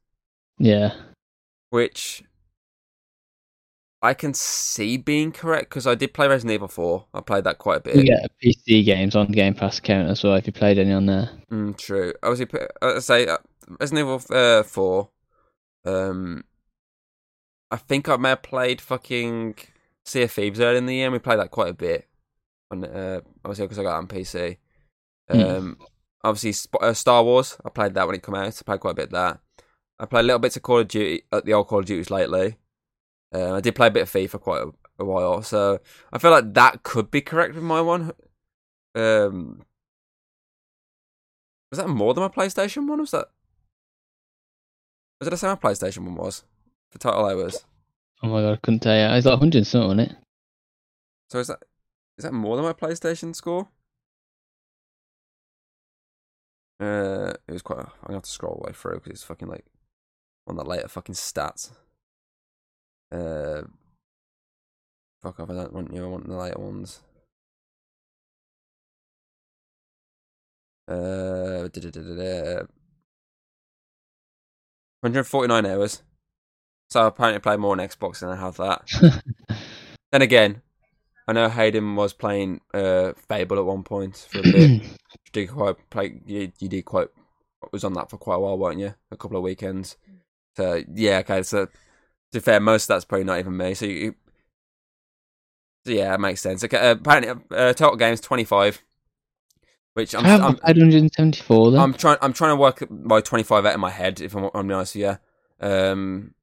[0.57, 0.95] Yeah,
[1.69, 2.23] which
[4.01, 7.05] I can see being correct because I did play Resident Evil 4.
[7.13, 7.95] I played that quite a bit.
[7.97, 11.05] you get PC games on Game Pass account as well if you played any on
[11.05, 11.29] there.
[11.51, 12.13] Mm, true.
[12.23, 12.41] I was
[12.81, 13.37] I say uh,
[13.79, 15.09] Resident Evil uh, Four.
[15.85, 16.45] Um,
[17.71, 19.55] I think I may have played fucking
[20.05, 21.05] Sea of Thieves early in the year.
[21.07, 22.07] and We played that quite a bit.
[22.71, 24.57] On uh, obviously because I got it on PC.
[25.29, 25.39] Hmm.
[25.41, 25.77] Um,
[26.23, 27.57] obviously Sp- uh, Star Wars.
[27.65, 28.47] I played that when it came out.
[28.47, 29.39] I played quite a bit of that.
[29.99, 32.55] I played little bits of Call of Duty, uh, the old Call of Duties lately.
[33.33, 35.79] Uh, I did play a bit of FIFA quite a, a while, so
[36.11, 38.11] I feel like that could be correct with my one.
[38.95, 39.63] Um,
[41.71, 42.99] was that more than my PlayStation one?
[42.99, 43.29] Was that
[45.19, 46.43] was it the same my PlayStation one was
[46.89, 47.65] for total hours?
[48.23, 49.15] Oh my god, I couldn't tell you.
[49.15, 50.15] It's like 100 something on it.
[51.29, 51.59] So is that
[52.17, 53.67] is that more than my PlayStation score?
[56.79, 57.79] Uh, it was quite.
[57.79, 59.65] I'm gonna have to scroll the way through because it's fucking like
[60.47, 61.71] on the later fucking stats.
[63.11, 63.61] Uh,
[65.21, 65.49] fuck off!
[65.49, 66.03] I don't want you.
[66.03, 67.01] I want the later ones.
[70.87, 72.65] Uh, da-da-da-da-da.
[75.01, 76.01] 149 hours.
[76.89, 78.81] So I apparently play more on Xbox than I have that.
[80.11, 80.63] then again,
[81.27, 84.55] I know Hayden was playing uh, Fable at one point for a bit.
[84.81, 84.81] you
[85.31, 86.19] did quite play.
[86.25, 87.09] You, you did quite.
[87.71, 88.95] Was on that for quite a while, weren't you?
[89.11, 89.97] A couple of weekends.
[90.57, 91.43] So yeah, okay.
[91.43, 91.67] So
[92.31, 93.73] to be fair, most of that's probably not even me.
[93.73, 94.15] So you.
[95.85, 96.63] So yeah, it makes sense.
[96.63, 98.83] Okay, uh, apparently, uh, total games twenty five,
[99.93, 101.79] which I'm, I have I'm 174 then.
[101.79, 102.17] I'm trying.
[102.21, 104.21] I'm trying to work my 25 out in my head.
[104.21, 105.19] If I'm, I'm honest with
[105.61, 106.33] you, um,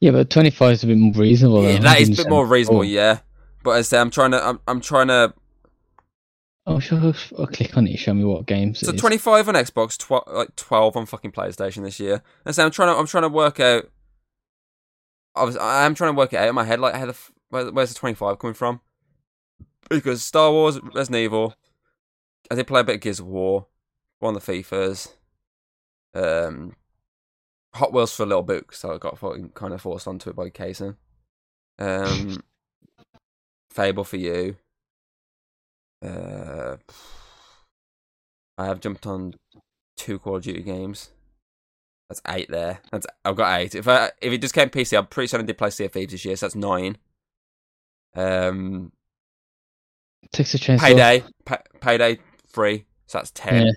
[0.00, 1.62] Yeah, but 25 is a bit more reasonable.
[1.62, 3.20] Yeah, that is a bit more reasonable, yeah.
[3.62, 5.34] But as I say, I'm trying to, I'm, I'm trying to.
[6.66, 7.14] Oh, sure.
[7.38, 7.98] I'll, click on it.
[7.98, 8.80] Show me what games.
[8.80, 9.00] So it is.
[9.00, 12.22] 25 on Xbox, tw- like 12 on fucking PlayStation this year.
[12.44, 13.90] And so I'm trying to, I'm trying to work out.
[15.34, 17.16] I was, I am trying to work it out in my head, like how the,
[17.50, 18.80] where, where's the 25 coming from?
[19.88, 21.54] Because Star Wars, Resident Evil,
[22.50, 23.66] I did play a bit of Gears of War,
[24.18, 25.12] one of the FIFAs,
[26.14, 26.74] um,
[27.74, 30.36] Hot Wheels for a little bit, so I got fucking kind of forced onto it
[30.36, 30.96] by Kaysen.
[31.78, 32.42] Um,
[33.70, 34.56] Fable for you.
[36.04, 36.76] Uh,
[38.58, 39.34] I have jumped on
[39.96, 41.10] two Call of Duty games.
[42.10, 42.80] That's eight there.
[42.90, 43.76] That's I've got eight.
[43.76, 45.92] If I if it just came PC, I'm pretty sure I did play Sea of
[45.92, 46.98] Thieves this year, so that's nine.
[48.16, 48.90] Um,
[50.32, 50.80] Texas Chainsaw.
[50.80, 53.72] Payday, pay, Payday three, so that's ten.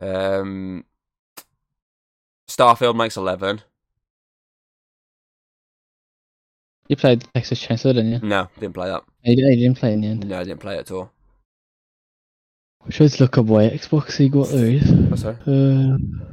[0.00, 0.84] Um,
[2.48, 3.62] Starfield makes eleven.
[6.88, 8.18] You played Texas Chainsaw, didn't you?
[8.28, 9.04] No, didn't play that.
[9.22, 10.28] You, you didn't play in the end.
[10.28, 11.12] No, I didn't play it at all.
[12.84, 14.82] We should look up why Xbox see got those.
[15.12, 15.36] Oh, sorry.
[15.46, 16.29] Uh,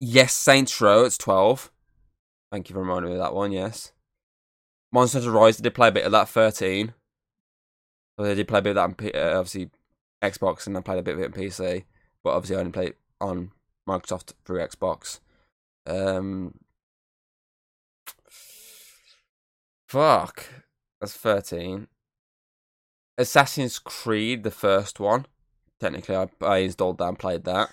[0.00, 1.04] Yes, Saints Row.
[1.04, 1.70] It's twelve.
[2.50, 3.52] Thank you for reminding me of that one.
[3.52, 3.92] Yes.
[4.92, 5.58] Monster Hunter Rise.
[5.58, 6.28] They did play a bit of that.
[6.28, 6.94] Thirteen.
[8.18, 9.70] So they did play a bit of that on P- uh, obviously
[10.22, 11.84] Xbox, and I played a bit of it on PC.
[12.24, 13.52] But obviously, I only played on
[13.88, 15.20] Microsoft through Xbox.
[15.86, 16.54] Um.
[19.88, 20.46] Fuck.
[21.00, 21.88] That's thirteen.
[23.18, 25.26] Assassin's Creed, the first one.
[25.78, 27.70] Technically, I, I installed that and played that.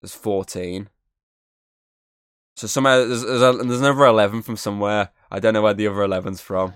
[0.00, 0.88] There's fourteen.
[2.60, 5.12] So somewhere there's there's, a, there's another eleven from somewhere.
[5.30, 6.74] I don't know where the other 11's from.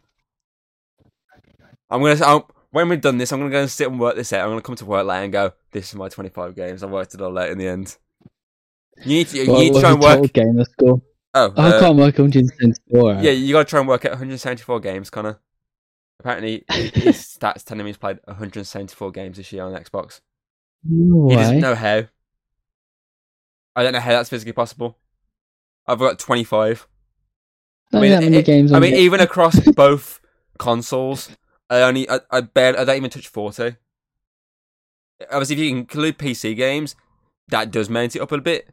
[1.91, 4.33] I'm gonna I'll, when we've done this, I'm gonna go and sit and work this
[4.33, 4.45] out.
[4.45, 5.53] I'm gonna come to work later and go.
[5.73, 6.83] This is my 25 games.
[6.83, 7.99] I worked it all out in the end.
[9.03, 10.33] You need to, you what need to try and work.
[10.33, 11.03] gamer score?
[11.35, 13.15] Oh, Oh, I uh, can't work 174.
[13.17, 15.39] yeah, you gotta try and work out 174 games, Connor.
[16.19, 20.23] Apparently, his stats telling me he's played 174 games this year on Xbox.
[20.83, 21.43] No He way.
[21.43, 22.05] doesn't know how.
[23.77, 24.97] I don't know how that's physically possible.
[25.87, 26.87] I've got 25.
[27.93, 30.21] Not I mean, that many it- games I mean, even across both
[30.59, 31.31] consoles,
[31.71, 33.77] I only, I, I barely, I don't even touch 40.
[35.31, 36.97] Obviously, if you include PC games,
[37.49, 38.69] that does mount it up a bit.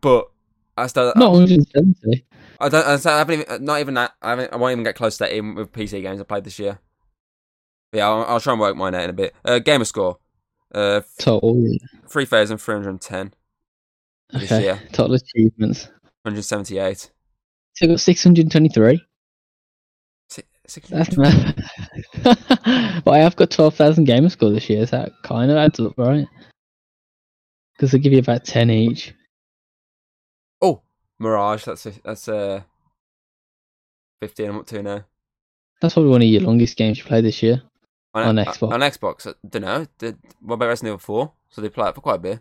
[0.00, 0.28] But
[0.76, 2.26] I still, Not 170.
[2.58, 4.14] I don't, I, I haven't even, not even that.
[4.20, 6.44] I, haven't, I won't even get close to that even with PC games I played
[6.44, 6.78] this year.
[7.92, 9.34] But yeah, I'll, I'll try and work mine out in a bit.
[9.44, 10.18] Uh, gamer score,
[10.74, 11.76] uh, Total.
[12.08, 13.32] three thousand three hundred ten.
[14.32, 14.62] This Okay.
[14.64, 15.88] year, Total achievements.
[16.26, 17.10] 178.
[17.74, 19.00] So I got 623.
[20.28, 21.62] Si- six- That's mad.
[22.24, 24.86] but I have got 12,000 gamer score this year.
[24.86, 26.26] So that kind of adds up, right?
[27.74, 29.14] Because they give you about 10 each.
[30.60, 30.82] Oh,
[31.18, 31.64] Mirage.
[31.64, 32.62] That's a, that's uh,
[34.20, 34.48] fifteen.
[34.48, 35.04] I'm up to now.
[35.80, 37.62] That's probably one of your longest games you played this year.
[38.14, 38.72] On uh, Xbox.
[38.72, 39.86] On Xbox, I don't know.
[39.98, 41.32] Did, what about Resident Evil Four?
[41.50, 42.40] So they play it for quite a bit.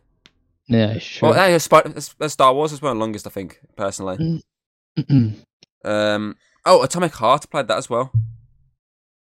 [0.68, 1.30] Yeah, sure.
[1.30, 4.44] Well, yeah, uh, Star Wars is one of the longest, I think, personally.
[5.84, 6.36] Um,
[6.66, 8.12] oh, Atomic Heart played that as well.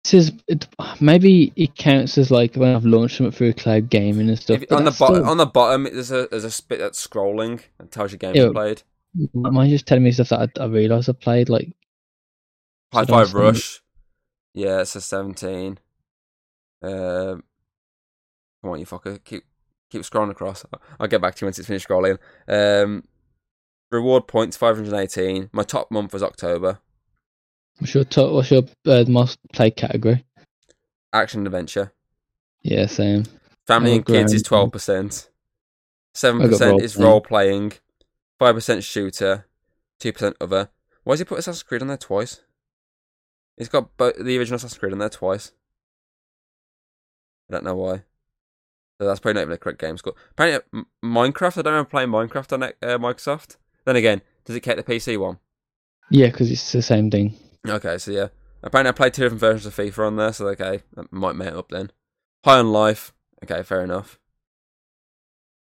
[0.03, 0.67] this is it,
[1.01, 4.61] maybe it counts as like when I've launched something through cloud gaming and stuff.
[4.61, 7.61] If- on the bottom, still- on the bottom, there's a there's a spit that's scrolling
[7.79, 8.43] and tells you games Yeah.
[8.45, 8.83] you played.
[9.33, 11.49] Mine's just telling me stuff that I, I realised I played.
[11.49, 11.71] Like,
[12.93, 13.81] Hi Fi Rush.
[14.53, 15.79] Yeah, it's a seventeen.
[16.81, 17.43] Um,
[18.61, 19.43] come on, you fucker, keep
[19.95, 20.65] keep scrolling across.
[20.99, 22.17] I'll get back to you once it's finished scrolling.
[22.47, 23.03] Um,
[23.91, 25.49] reward points five hundred eighteen.
[25.53, 26.79] My top month was October.
[27.79, 30.25] what's your top, what's your uh, most played category?
[31.13, 31.93] Action adventure.
[32.61, 33.23] Yeah, same.
[33.67, 35.29] Family and kids is twelve percent.
[36.13, 37.73] Seven percent is role playing.
[38.39, 39.47] Five percent shooter.
[39.99, 40.69] Two percent other.
[41.03, 42.41] Why has he put Assassin's Creed on there twice?
[43.57, 45.51] He's got bo- the original Assassin's Creed on there twice.
[47.49, 48.03] I don't know why.
[48.99, 50.13] So that's probably not even a correct game score.
[50.31, 51.57] Apparently, M- Minecraft.
[51.57, 53.57] I don't remember playing Minecraft on uh, Microsoft.
[53.83, 55.39] Then again, does it count the PC one?
[56.09, 57.35] Yeah, because it's the same thing.
[57.67, 58.27] Okay, so yeah.
[58.63, 61.53] Apparently, I played two different versions of FIFA on there, so okay, that might mate
[61.53, 61.91] up then.
[62.45, 63.13] High on life.
[63.43, 64.19] Okay, fair enough.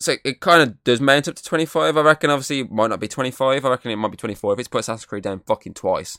[0.00, 2.30] So it kind of does mount up to 25, I reckon.
[2.30, 3.64] Obviously, it might not be 25.
[3.64, 6.18] I reckon it might be 24 if it's put Assassin's Creed down fucking twice.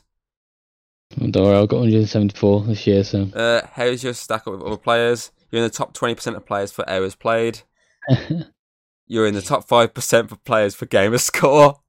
[1.18, 3.22] Don't worry, I've got 174 this year, so.
[3.34, 5.32] Uh, how's your stack up with other players?
[5.50, 7.60] You're in the top 20% of players for hours played.
[9.06, 11.80] You're in the top 5% for players for gamer score.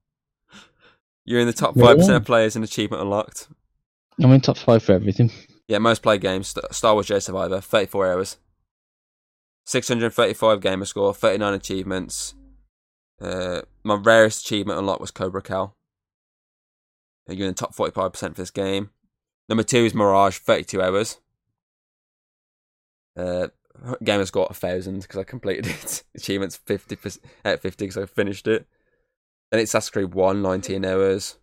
[1.25, 2.15] You're in the top 5% Really?
[2.15, 3.47] of players in achievement unlocked.
[4.21, 5.31] I'm in top five for everything.
[5.67, 6.53] Yeah, most played games.
[6.71, 8.37] Star Wars Jedi Survivor, 34 hours.
[9.65, 12.33] 635 gamer score, 39 achievements.
[13.21, 15.75] Uh, my rarest achievement unlocked was Cobra Cal.
[17.29, 18.89] You're in the top 45% for this game.
[19.47, 21.19] Number two is Mirage, 32 hours.
[23.17, 23.47] Uh,
[24.03, 26.03] game has got a thousand because I completed it.
[26.15, 26.97] Achievements 50
[27.43, 28.65] at 50 because I finished it.
[29.51, 31.37] Then it's Assassin's Creed 1, 19 hours.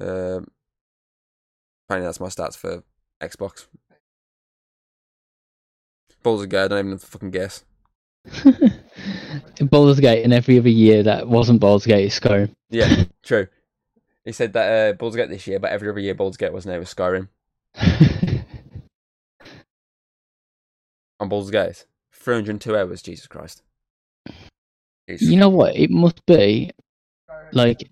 [0.00, 0.48] Um,
[1.86, 2.82] apparently that's my stats for
[3.20, 3.66] Xbox.
[6.24, 7.64] Of go, I don't even fucking guess.
[9.60, 12.54] Baldur's Gate, and every other year that wasn't Baldur's Gate is Skyrim.
[12.70, 13.48] Yeah, true.
[14.24, 16.72] He said that uh, Baldur's Gate this year, but every other year Baldur's Gate wasn't
[16.72, 16.76] it?
[16.76, 17.28] It was Skyrim.
[21.20, 21.86] On Baldur's Gate.
[22.12, 23.62] 302 hours, Jesus Christ.
[25.08, 25.28] Jesus.
[25.28, 25.76] you know what?
[25.76, 26.70] It must be
[27.52, 27.88] like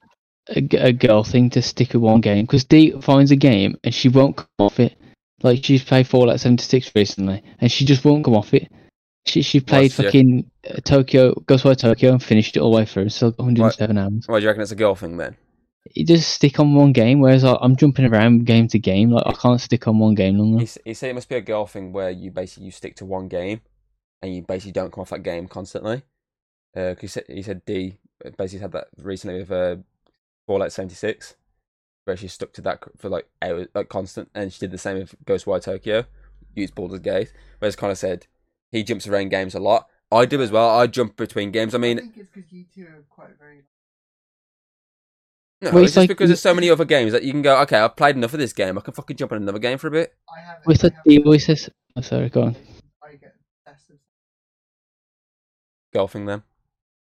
[0.48, 4.08] a girl thing to stick with one game because Dee finds a game and she
[4.08, 4.96] won't come off it.
[5.42, 8.70] Like she's played Fallout 76 recently and she just won't come off it.
[9.24, 12.84] She she played What's fucking uh, Tokyo, Ghostwire Tokyo and finished it all the way
[12.86, 13.08] through.
[13.08, 14.24] Got 107 hours.
[14.26, 15.36] Why do you reckon it's a girl thing then?
[15.94, 19.10] You just stick on one game, whereas I, I'm jumping around game to game.
[19.10, 20.58] Like I can't stick on one game longer.
[20.58, 22.94] He, s- he said it must be a girl thing where you basically you stick
[22.96, 23.60] to one game
[24.22, 26.02] and you basically don't come off that game constantly.
[26.76, 27.98] Uh, 'cause he said he said D
[28.38, 29.76] basically had that recently with uh,
[30.46, 31.34] Fallout seventy six,
[32.04, 34.98] where she stuck to that for like hours, like constant, and she did the same
[34.98, 36.04] with Ghostwire Tokyo,
[36.54, 37.32] used Baldur's Gate.
[37.58, 38.26] Whereas kind of said
[38.70, 39.88] he jumps around games a lot.
[40.12, 40.70] I do as well.
[40.78, 41.74] I jump between games.
[41.74, 43.62] I I mean, think it's because you two are quite very.
[45.62, 47.40] No, Well, it's it's just like- because there's so many other games that you can
[47.42, 47.60] go.
[47.62, 48.76] Okay, I've played enough of this game.
[48.76, 50.12] I can fucking jump on another game for a bit.
[50.28, 50.58] I have.
[50.66, 51.70] With I the have voices.
[51.96, 52.56] Oh, sorry, go on.
[53.02, 53.34] I get
[53.66, 53.98] obsessed with
[55.94, 56.42] Golfing them.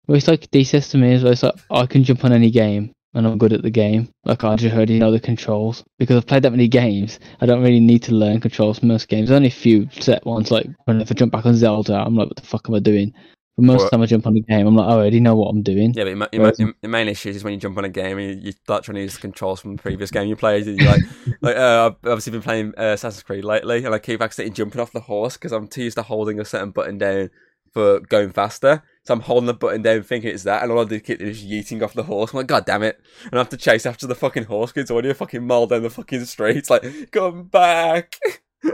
[0.06, 1.32] Well, it's like D says to me as well.
[1.32, 4.08] It's like I can jump on any game and I'm good at the game.
[4.24, 7.18] Like I just already know the controls because I've played that many games.
[7.40, 9.28] I don't really need to learn controls for most games.
[9.28, 10.50] There's Only a few set ones.
[10.52, 12.78] Like when if I jump back on Zelda, I'm like, what the fuck am I
[12.78, 13.12] doing?
[13.56, 15.34] But most of the time I jump on the game, I'm like, I already know
[15.34, 15.94] what I'm doing.
[15.94, 17.88] Yeah, but your, your, Whereas- ma- your main issue is when you jump on a
[17.88, 20.36] game and you, you start trying to use the controls from the previous game you
[20.36, 20.66] played.
[20.66, 21.02] And you're like,
[21.40, 24.80] like uh, I've obviously been playing uh, Assassin's Creed lately, and I keep accidentally jumping
[24.80, 27.30] off the horse because I'm too used to holding a certain button down
[27.72, 28.82] for going faster.
[29.04, 31.42] So I'm holding the button down, thinking it's that, and all I do keep is
[31.42, 32.32] yeeting off the horse.
[32.32, 33.00] I'm like, God damn it!
[33.24, 35.66] And I have to chase after the fucking horse because it's already a fucking mile
[35.66, 36.56] down the fucking street.
[36.58, 38.16] It's like, come back!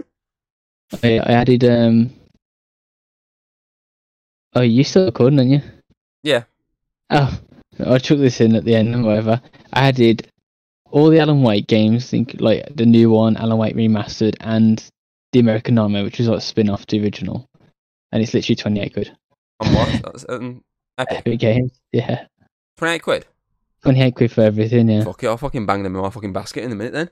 [1.04, 2.10] I, I added um.
[4.54, 5.60] Oh, you still recording, aren't you?
[6.22, 6.44] Yeah.
[7.10, 7.38] Oh,
[7.86, 9.40] I took this in at the end and whatever.
[9.72, 10.28] I added
[10.90, 14.82] all the Alan Wake games, think like the new one, Alan Wake remastered, and
[15.32, 17.48] the American Nightmare, which was like a spin off to the original,
[18.12, 19.16] and it's literally twenty eight quid.
[19.60, 20.02] On what?
[20.04, 20.62] That's, um,
[20.98, 21.18] Epic.
[21.18, 22.26] Epic Games, yeah,
[22.76, 23.24] Twenty eight quid.
[23.82, 24.88] twenty eight quid for everything.
[24.90, 27.10] Yeah, Fuck it, I'll fucking bang them in my fucking basket in a minute then.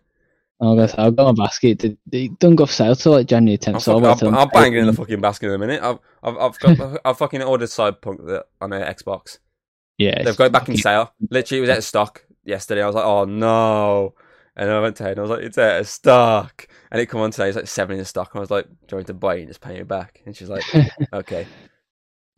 [0.60, 0.88] I'll go.
[0.98, 1.84] I'll go on basket.
[1.84, 3.82] It, it don't go for sale till like January I'll, tenth.
[3.82, 5.82] So I'll I'll, I'm I'll bang it in the fucking basket in a minute.
[5.82, 9.38] I've I've I've got I've fucking ordered Cyberpunk on a Xbox.
[10.00, 11.12] Yeah, They've got it back in sale.
[11.30, 12.82] Literally, it was out of stock yesterday.
[12.82, 14.14] I was like, oh no.
[14.56, 16.66] And I went to her and I was like, it's out of stock.
[16.90, 18.30] And it come on today, it's like seven in stock.
[18.32, 19.86] And I was like, do you want me to buy it and just pay it
[19.86, 20.22] back?
[20.24, 20.64] And she's like,
[21.12, 21.46] okay.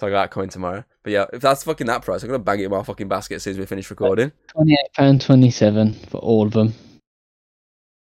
[0.01, 0.85] So I got that coming tomorrow.
[1.05, 3.37] But yeah, if that's fucking that price, I'm gonna bang it in my fucking basket
[3.37, 4.33] as soon as we finish recording.
[4.49, 6.75] Twenty eight pound twenty seven for all of them.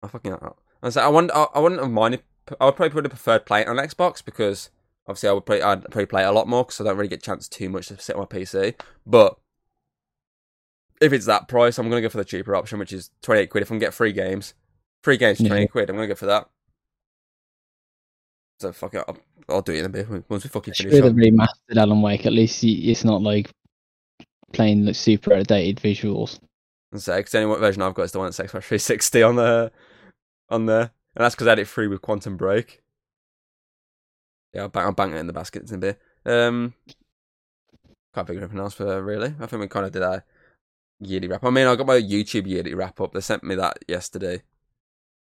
[0.02, 0.32] I fucking.
[0.34, 0.50] I
[0.82, 1.32] was like, I wouldn't.
[1.34, 2.22] I, I wouldn't have minded.
[2.60, 4.70] I would probably would have preferred playing it on Xbox because
[5.06, 7.08] obviously I would probably I'd probably play it a lot more because I don't really
[7.08, 8.74] get a chance too much to sit on my PC.
[9.06, 9.36] But
[11.00, 13.62] if it's that price, I'm gonna go for the cheaper option, which is 28 quid.
[13.62, 14.54] If I can get free games,
[15.02, 15.50] free games for Yeah.
[15.50, 16.48] 28 quid, I'm gonna go for that.
[18.60, 20.94] So fuck it, I'll, I'll do it in a bit once we fucking finish.
[20.94, 21.12] A up.
[21.14, 23.50] remastered Alan Wake, at least it's not like
[24.52, 26.38] playing like super outdated visuals.
[26.92, 29.22] And say, because the only one version I've got is the one that's Xbox 360
[29.22, 29.72] on the
[30.52, 32.82] on there, and that's because I had it free with Quantum Break.
[34.54, 36.00] Yeah, I'll bang, I'll bang it in the baskets in a bit.
[36.26, 36.74] Um,
[38.14, 39.34] can't figure anything else for really.
[39.40, 40.24] I think we kind of did our
[41.00, 41.44] yearly wrap.
[41.44, 43.12] I mean, I got my YouTube yearly wrap up.
[43.12, 44.42] They sent me that yesterday.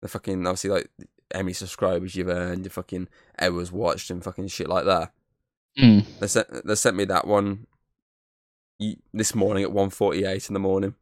[0.03, 0.91] The fucking obviously like
[1.33, 3.09] many subscribers you've earned, your fucking
[3.41, 5.13] hours watched, and fucking shit like that.
[5.79, 6.05] Mm.
[6.19, 7.67] They sent they sent me that one
[9.13, 10.95] this morning at 1.48 in the morning.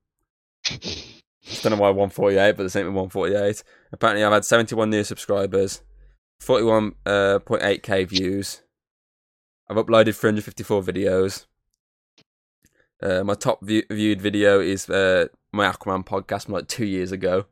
[1.63, 3.63] Don't know why 148, but they sent me 148.
[3.93, 5.83] Apparently, I've had 71 new subscribers,
[6.43, 8.63] 41.8k views.
[9.69, 11.47] I've uploaded 354 videos.
[13.03, 17.13] Uh, my top view- viewed video is uh, my Aquaman podcast from like two years
[17.13, 17.47] ago.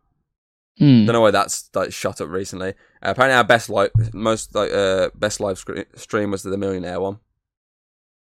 [0.81, 1.07] Mm.
[1.07, 2.71] Don't know why that's like shot up recently.
[3.03, 7.01] Uh, apparently, our best live, most like uh, best live scre- stream was the Millionaire
[7.01, 7.15] one.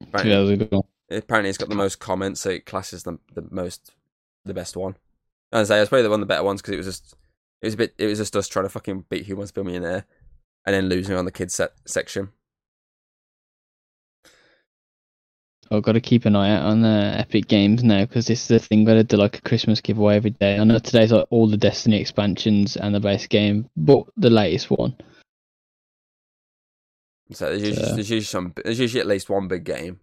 [0.02, 0.86] Two Apparently, ago.
[1.12, 3.92] apparently it's got the most comments, so it classes the the most
[4.46, 4.96] the best one.
[5.52, 7.16] I say it's probably the one of the better ones because it was just
[7.62, 9.56] it was a bit it was just us trying to fucking beat Who Wants to
[9.56, 10.06] Be a Millionaire,
[10.66, 12.30] and then losing on the kids set section.
[15.70, 18.48] I've got to keep an eye out on the Epic Games now because this is
[18.50, 18.84] the thing.
[18.84, 20.58] Got to do like a Christmas giveaway every day.
[20.58, 24.70] I know today's like all the Destiny expansions and the base game, but the latest
[24.70, 24.96] one.
[27.32, 30.02] So there's usually, So- there's usually some there's usually at least one big game.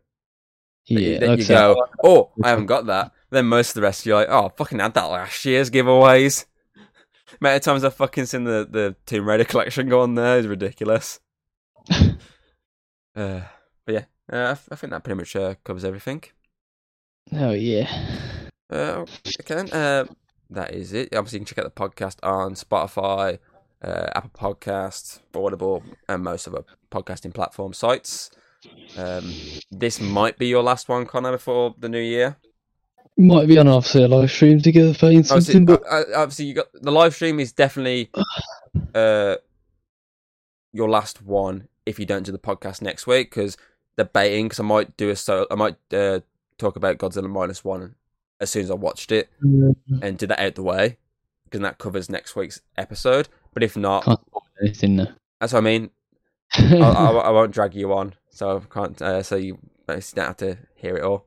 [0.87, 3.13] Yeah, you, that like you said, go, oh, I haven't got that.
[3.31, 6.47] Then most of the rest you're like, oh, I fucking had that last year's giveaways.
[7.41, 10.39] Many times I've fucking seen the, the Tomb Raider collection go on there.
[10.39, 11.21] It's ridiculous.
[11.91, 12.15] uh,
[13.15, 13.47] but
[13.87, 16.23] yeah, uh, I, think that pretty much uh, covers everything.
[17.33, 17.91] Oh yeah.
[18.71, 19.05] Uh,
[19.41, 20.07] okay, then, uh,
[20.51, 21.15] that is it.
[21.15, 23.39] Obviously, you can check out the podcast on Spotify,
[23.83, 28.31] uh, Apple Podcasts, Audible, and most of the podcasting platform sites.
[28.97, 29.33] Um,
[29.71, 32.37] this might be your last one, Connor, before the new year.
[33.21, 35.83] Might be on a live stream together playing Obviously, something, but
[36.15, 38.11] obviously, you got the live stream is definitely
[38.95, 39.37] uh,
[40.73, 43.57] your last one if you don't do the podcast next week because
[43.97, 46.21] debating because I might do a so I might uh,
[46.59, 47.97] talk about Godzilla minus one
[48.41, 50.97] as soon as I watched it and do that out the way
[51.45, 53.29] because that covers next week's episode.
[53.53, 54.07] But if not,
[54.63, 54.97] anything
[55.41, 55.91] that's what I mean.
[56.53, 59.03] I, I, I won't drag you on, so I can't.
[59.03, 61.27] Uh, so you basically don't have to hear it all.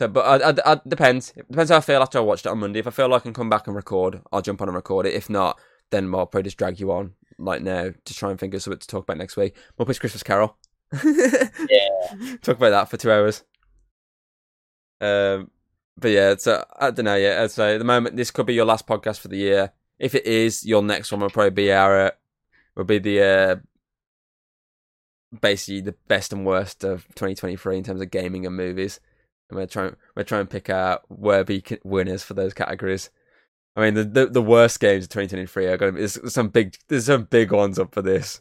[0.00, 1.34] So, but I, I, I, depends.
[1.36, 2.78] It depends how I feel after I watched it on Monday.
[2.78, 5.04] If I feel like I can come back and record, I'll jump on and record
[5.04, 5.12] it.
[5.12, 8.54] If not, then I'll probably just drag you on like now to try and think
[8.54, 9.54] of something to talk about next week.
[9.78, 10.56] Muppets Christmas Carol.
[11.04, 12.36] yeah.
[12.42, 13.44] Talk about that for two hours.
[15.02, 15.50] Um,
[15.98, 17.38] but yeah, so I don't know yet.
[17.38, 19.72] I'd at the moment this could be your last podcast for the year.
[19.98, 22.10] If it is, your next one will probably be our uh,
[22.74, 23.56] will be the uh,
[25.42, 28.98] basically the best and worst of 2023 in terms of gaming and movies.
[29.50, 33.10] And we're trying we're trying to pick out worthy winners for those categories.
[33.76, 36.48] I mean, the the, the worst games of 2023 are going to be there's some
[36.48, 38.40] big there's some big ones up for this.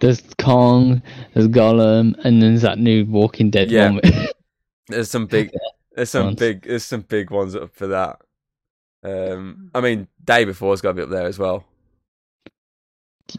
[0.00, 1.02] There's Kong,
[1.34, 3.90] there's Gollum, and then there's that new Walking Dead Yeah.
[3.90, 4.00] one.
[4.88, 5.52] There's some big
[5.94, 6.38] there's some Ones.
[6.40, 8.18] big there's some big ones up for that.
[9.04, 11.64] Um, I mean, day before's got to be up there as well.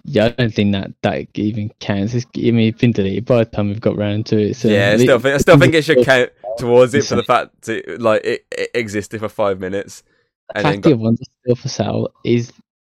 [0.06, 2.14] yeah, I don't think that that even counts.
[2.14, 4.54] It's, I mean, it's been deleted by the time we've got round to it.
[4.56, 6.30] So yeah, I still think I still think it should count
[6.62, 10.04] towards it for the fact it like it, it existed for five minutes,
[10.50, 12.52] the and fact got, the other ones still for sale is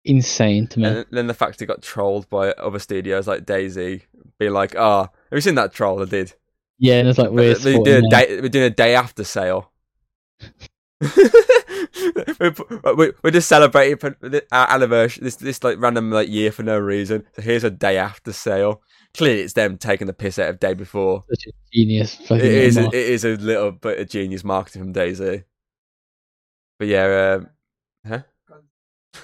[0.04, 0.86] insane to me.
[0.86, 4.04] and then the fact it got trolled by other studios like Daisy,
[4.38, 6.02] being like, "Ah, have you seen that troll?
[6.02, 6.34] I did.
[6.78, 9.70] yeah, and it's like we're, we're, doing a day, we're doing a day after sale."
[12.40, 12.54] we're,
[12.94, 14.14] we're- we're just celebrating
[14.52, 17.24] our anniversary this this like random like year for no reason.
[17.34, 18.82] So here's a day after sale.
[19.16, 21.24] Clearly, it's them taking the piss out of day before.
[21.28, 22.18] such a genius.
[22.30, 22.76] It is.
[22.78, 22.94] mark.
[22.94, 25.44] It is a little bit of genius marketing from Daisy.
[26.78, 27.48] But yeah, um,
[28.06, 28.22] huh?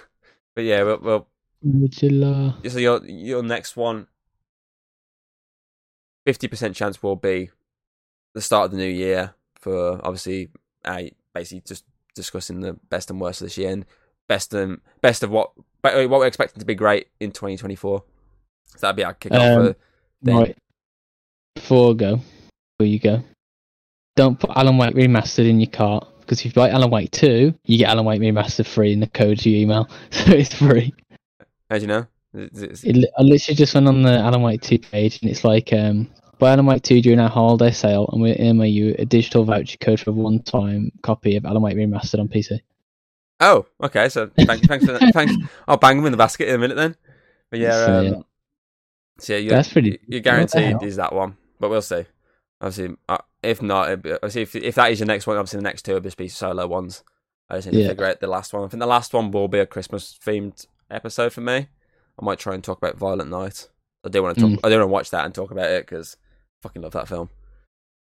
[0.54, 1.28] But yeah, well, well,
[1.64, 2.56] Angela.
[2.68, 4.06] so your your next one,
[6.24, 7.50] fifty percent chance will be
[8.34, 10.48] the start of the new year for obviously,
[10.84, 11.84] I basically just
[12.14, 13.84] discussing the best and worst of this year and
[14.28, 18.04] best and best of what what we're expecting to be great in twenty twenty four.
[18.76, 19.40] So that'd be our kick off.
[19.40, 19.74] Um,
[20.24, 20.32] for.
[20.32, 20.56] Right.
[21.54, 22.16] Before I go,
[22.78, 23.22] before you go,
[24.16, 27.52] don't put Alan Wake Remastered in your cart because if you buy Alan Wake 2,
[27.64, 29.88] you get Alan Wake Remastered free in the code to your email.
[30.10, 30.94] So it's free.
[31.68, 32.06] How do you know?
[32.34, 35.72] It's- It, I literally just went on the Alan Wake 2 page and it's like,
[35.72, 36.08] um,
[36.38, 39.78] buy Alan Wake 2 during our holiday sale and we'll email you a digital voucher
[39.78, 42.60] code for a one time copy of Alan Wake Remastered on PC.
[43.40, 44.08] Oh, okay.
[44.08, 45.12] So thanks, thanks for that.
[45.14, 45.34] Thanks.
[45.68, 46.94] I'll bang them in the basket in a minute then.
[47.50, 48.12] But yeah, So, um, yeah.
[49.20, 52.04] So yeah, you're, That's pretty- You're guaranteed is that one, but we'll see.
[52.60, 55.62] Obviously, uh, if not, be- obviously, if if that is your next one, obviously the
[55.64, 57.02] next two will just be solo ones.
[57.48, 57.88] I just need to Yeah.
[57.88, 58.64] figure out the last one.
[58.64, 61.68] I think the last one will be a Christmas themed episode for me.
[62.20, 63.68] I might try and talk about Violent Night.
[64.04, 64.50] I do want to talk.
[64.50, 64.60] Mm.
[64.62, 66.16] I do want to watch that and talk about it because
[66.62, 67.30] fucking love that film.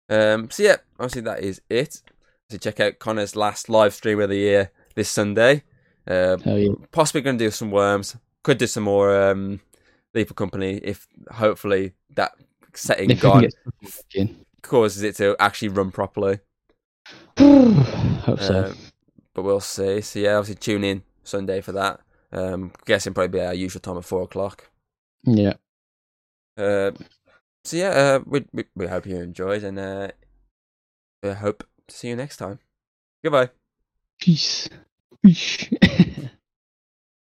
[0.10, 0.50] Um.
[0.50, 2.02] So yeah, obviously that is it.
[2.50, 5.64] So check out Connor's last live stream of the year this Sunday.
[6.08, 6.70] Uh, yeah.
[6.92, 8.18] possibly going to do some worms.
[8.44, 9.60] Could do some more um,
[10.14, 12.32] Lethal Company if hopefully that
[12.74, 14.46] setting If gone get stuff in.
[14.62, 16.40] causes it to actually run properly.
[17.40, 18.54] Hope so.
[18.54, 18.74] Uh,
[19.34, 20.02] but we'll see.
[20.02, 22.02] So yeah, obviously tune in Sunday for that.
[22.32, 24.70] Um, guessing probably be our usual time of four o'clock.
[25.24, 25.54] yeah.
[26.58, 26.92] Uh,
[27.64, 30.10] so yeah, uh, we, we we hope you enjoyed, and uh,
[31.24, 32.60] we hope to see you next time.
[33.24, 33.50] Goodbye.
[34.20, 34.68] Peace.
[35.24, 35.70] Peace.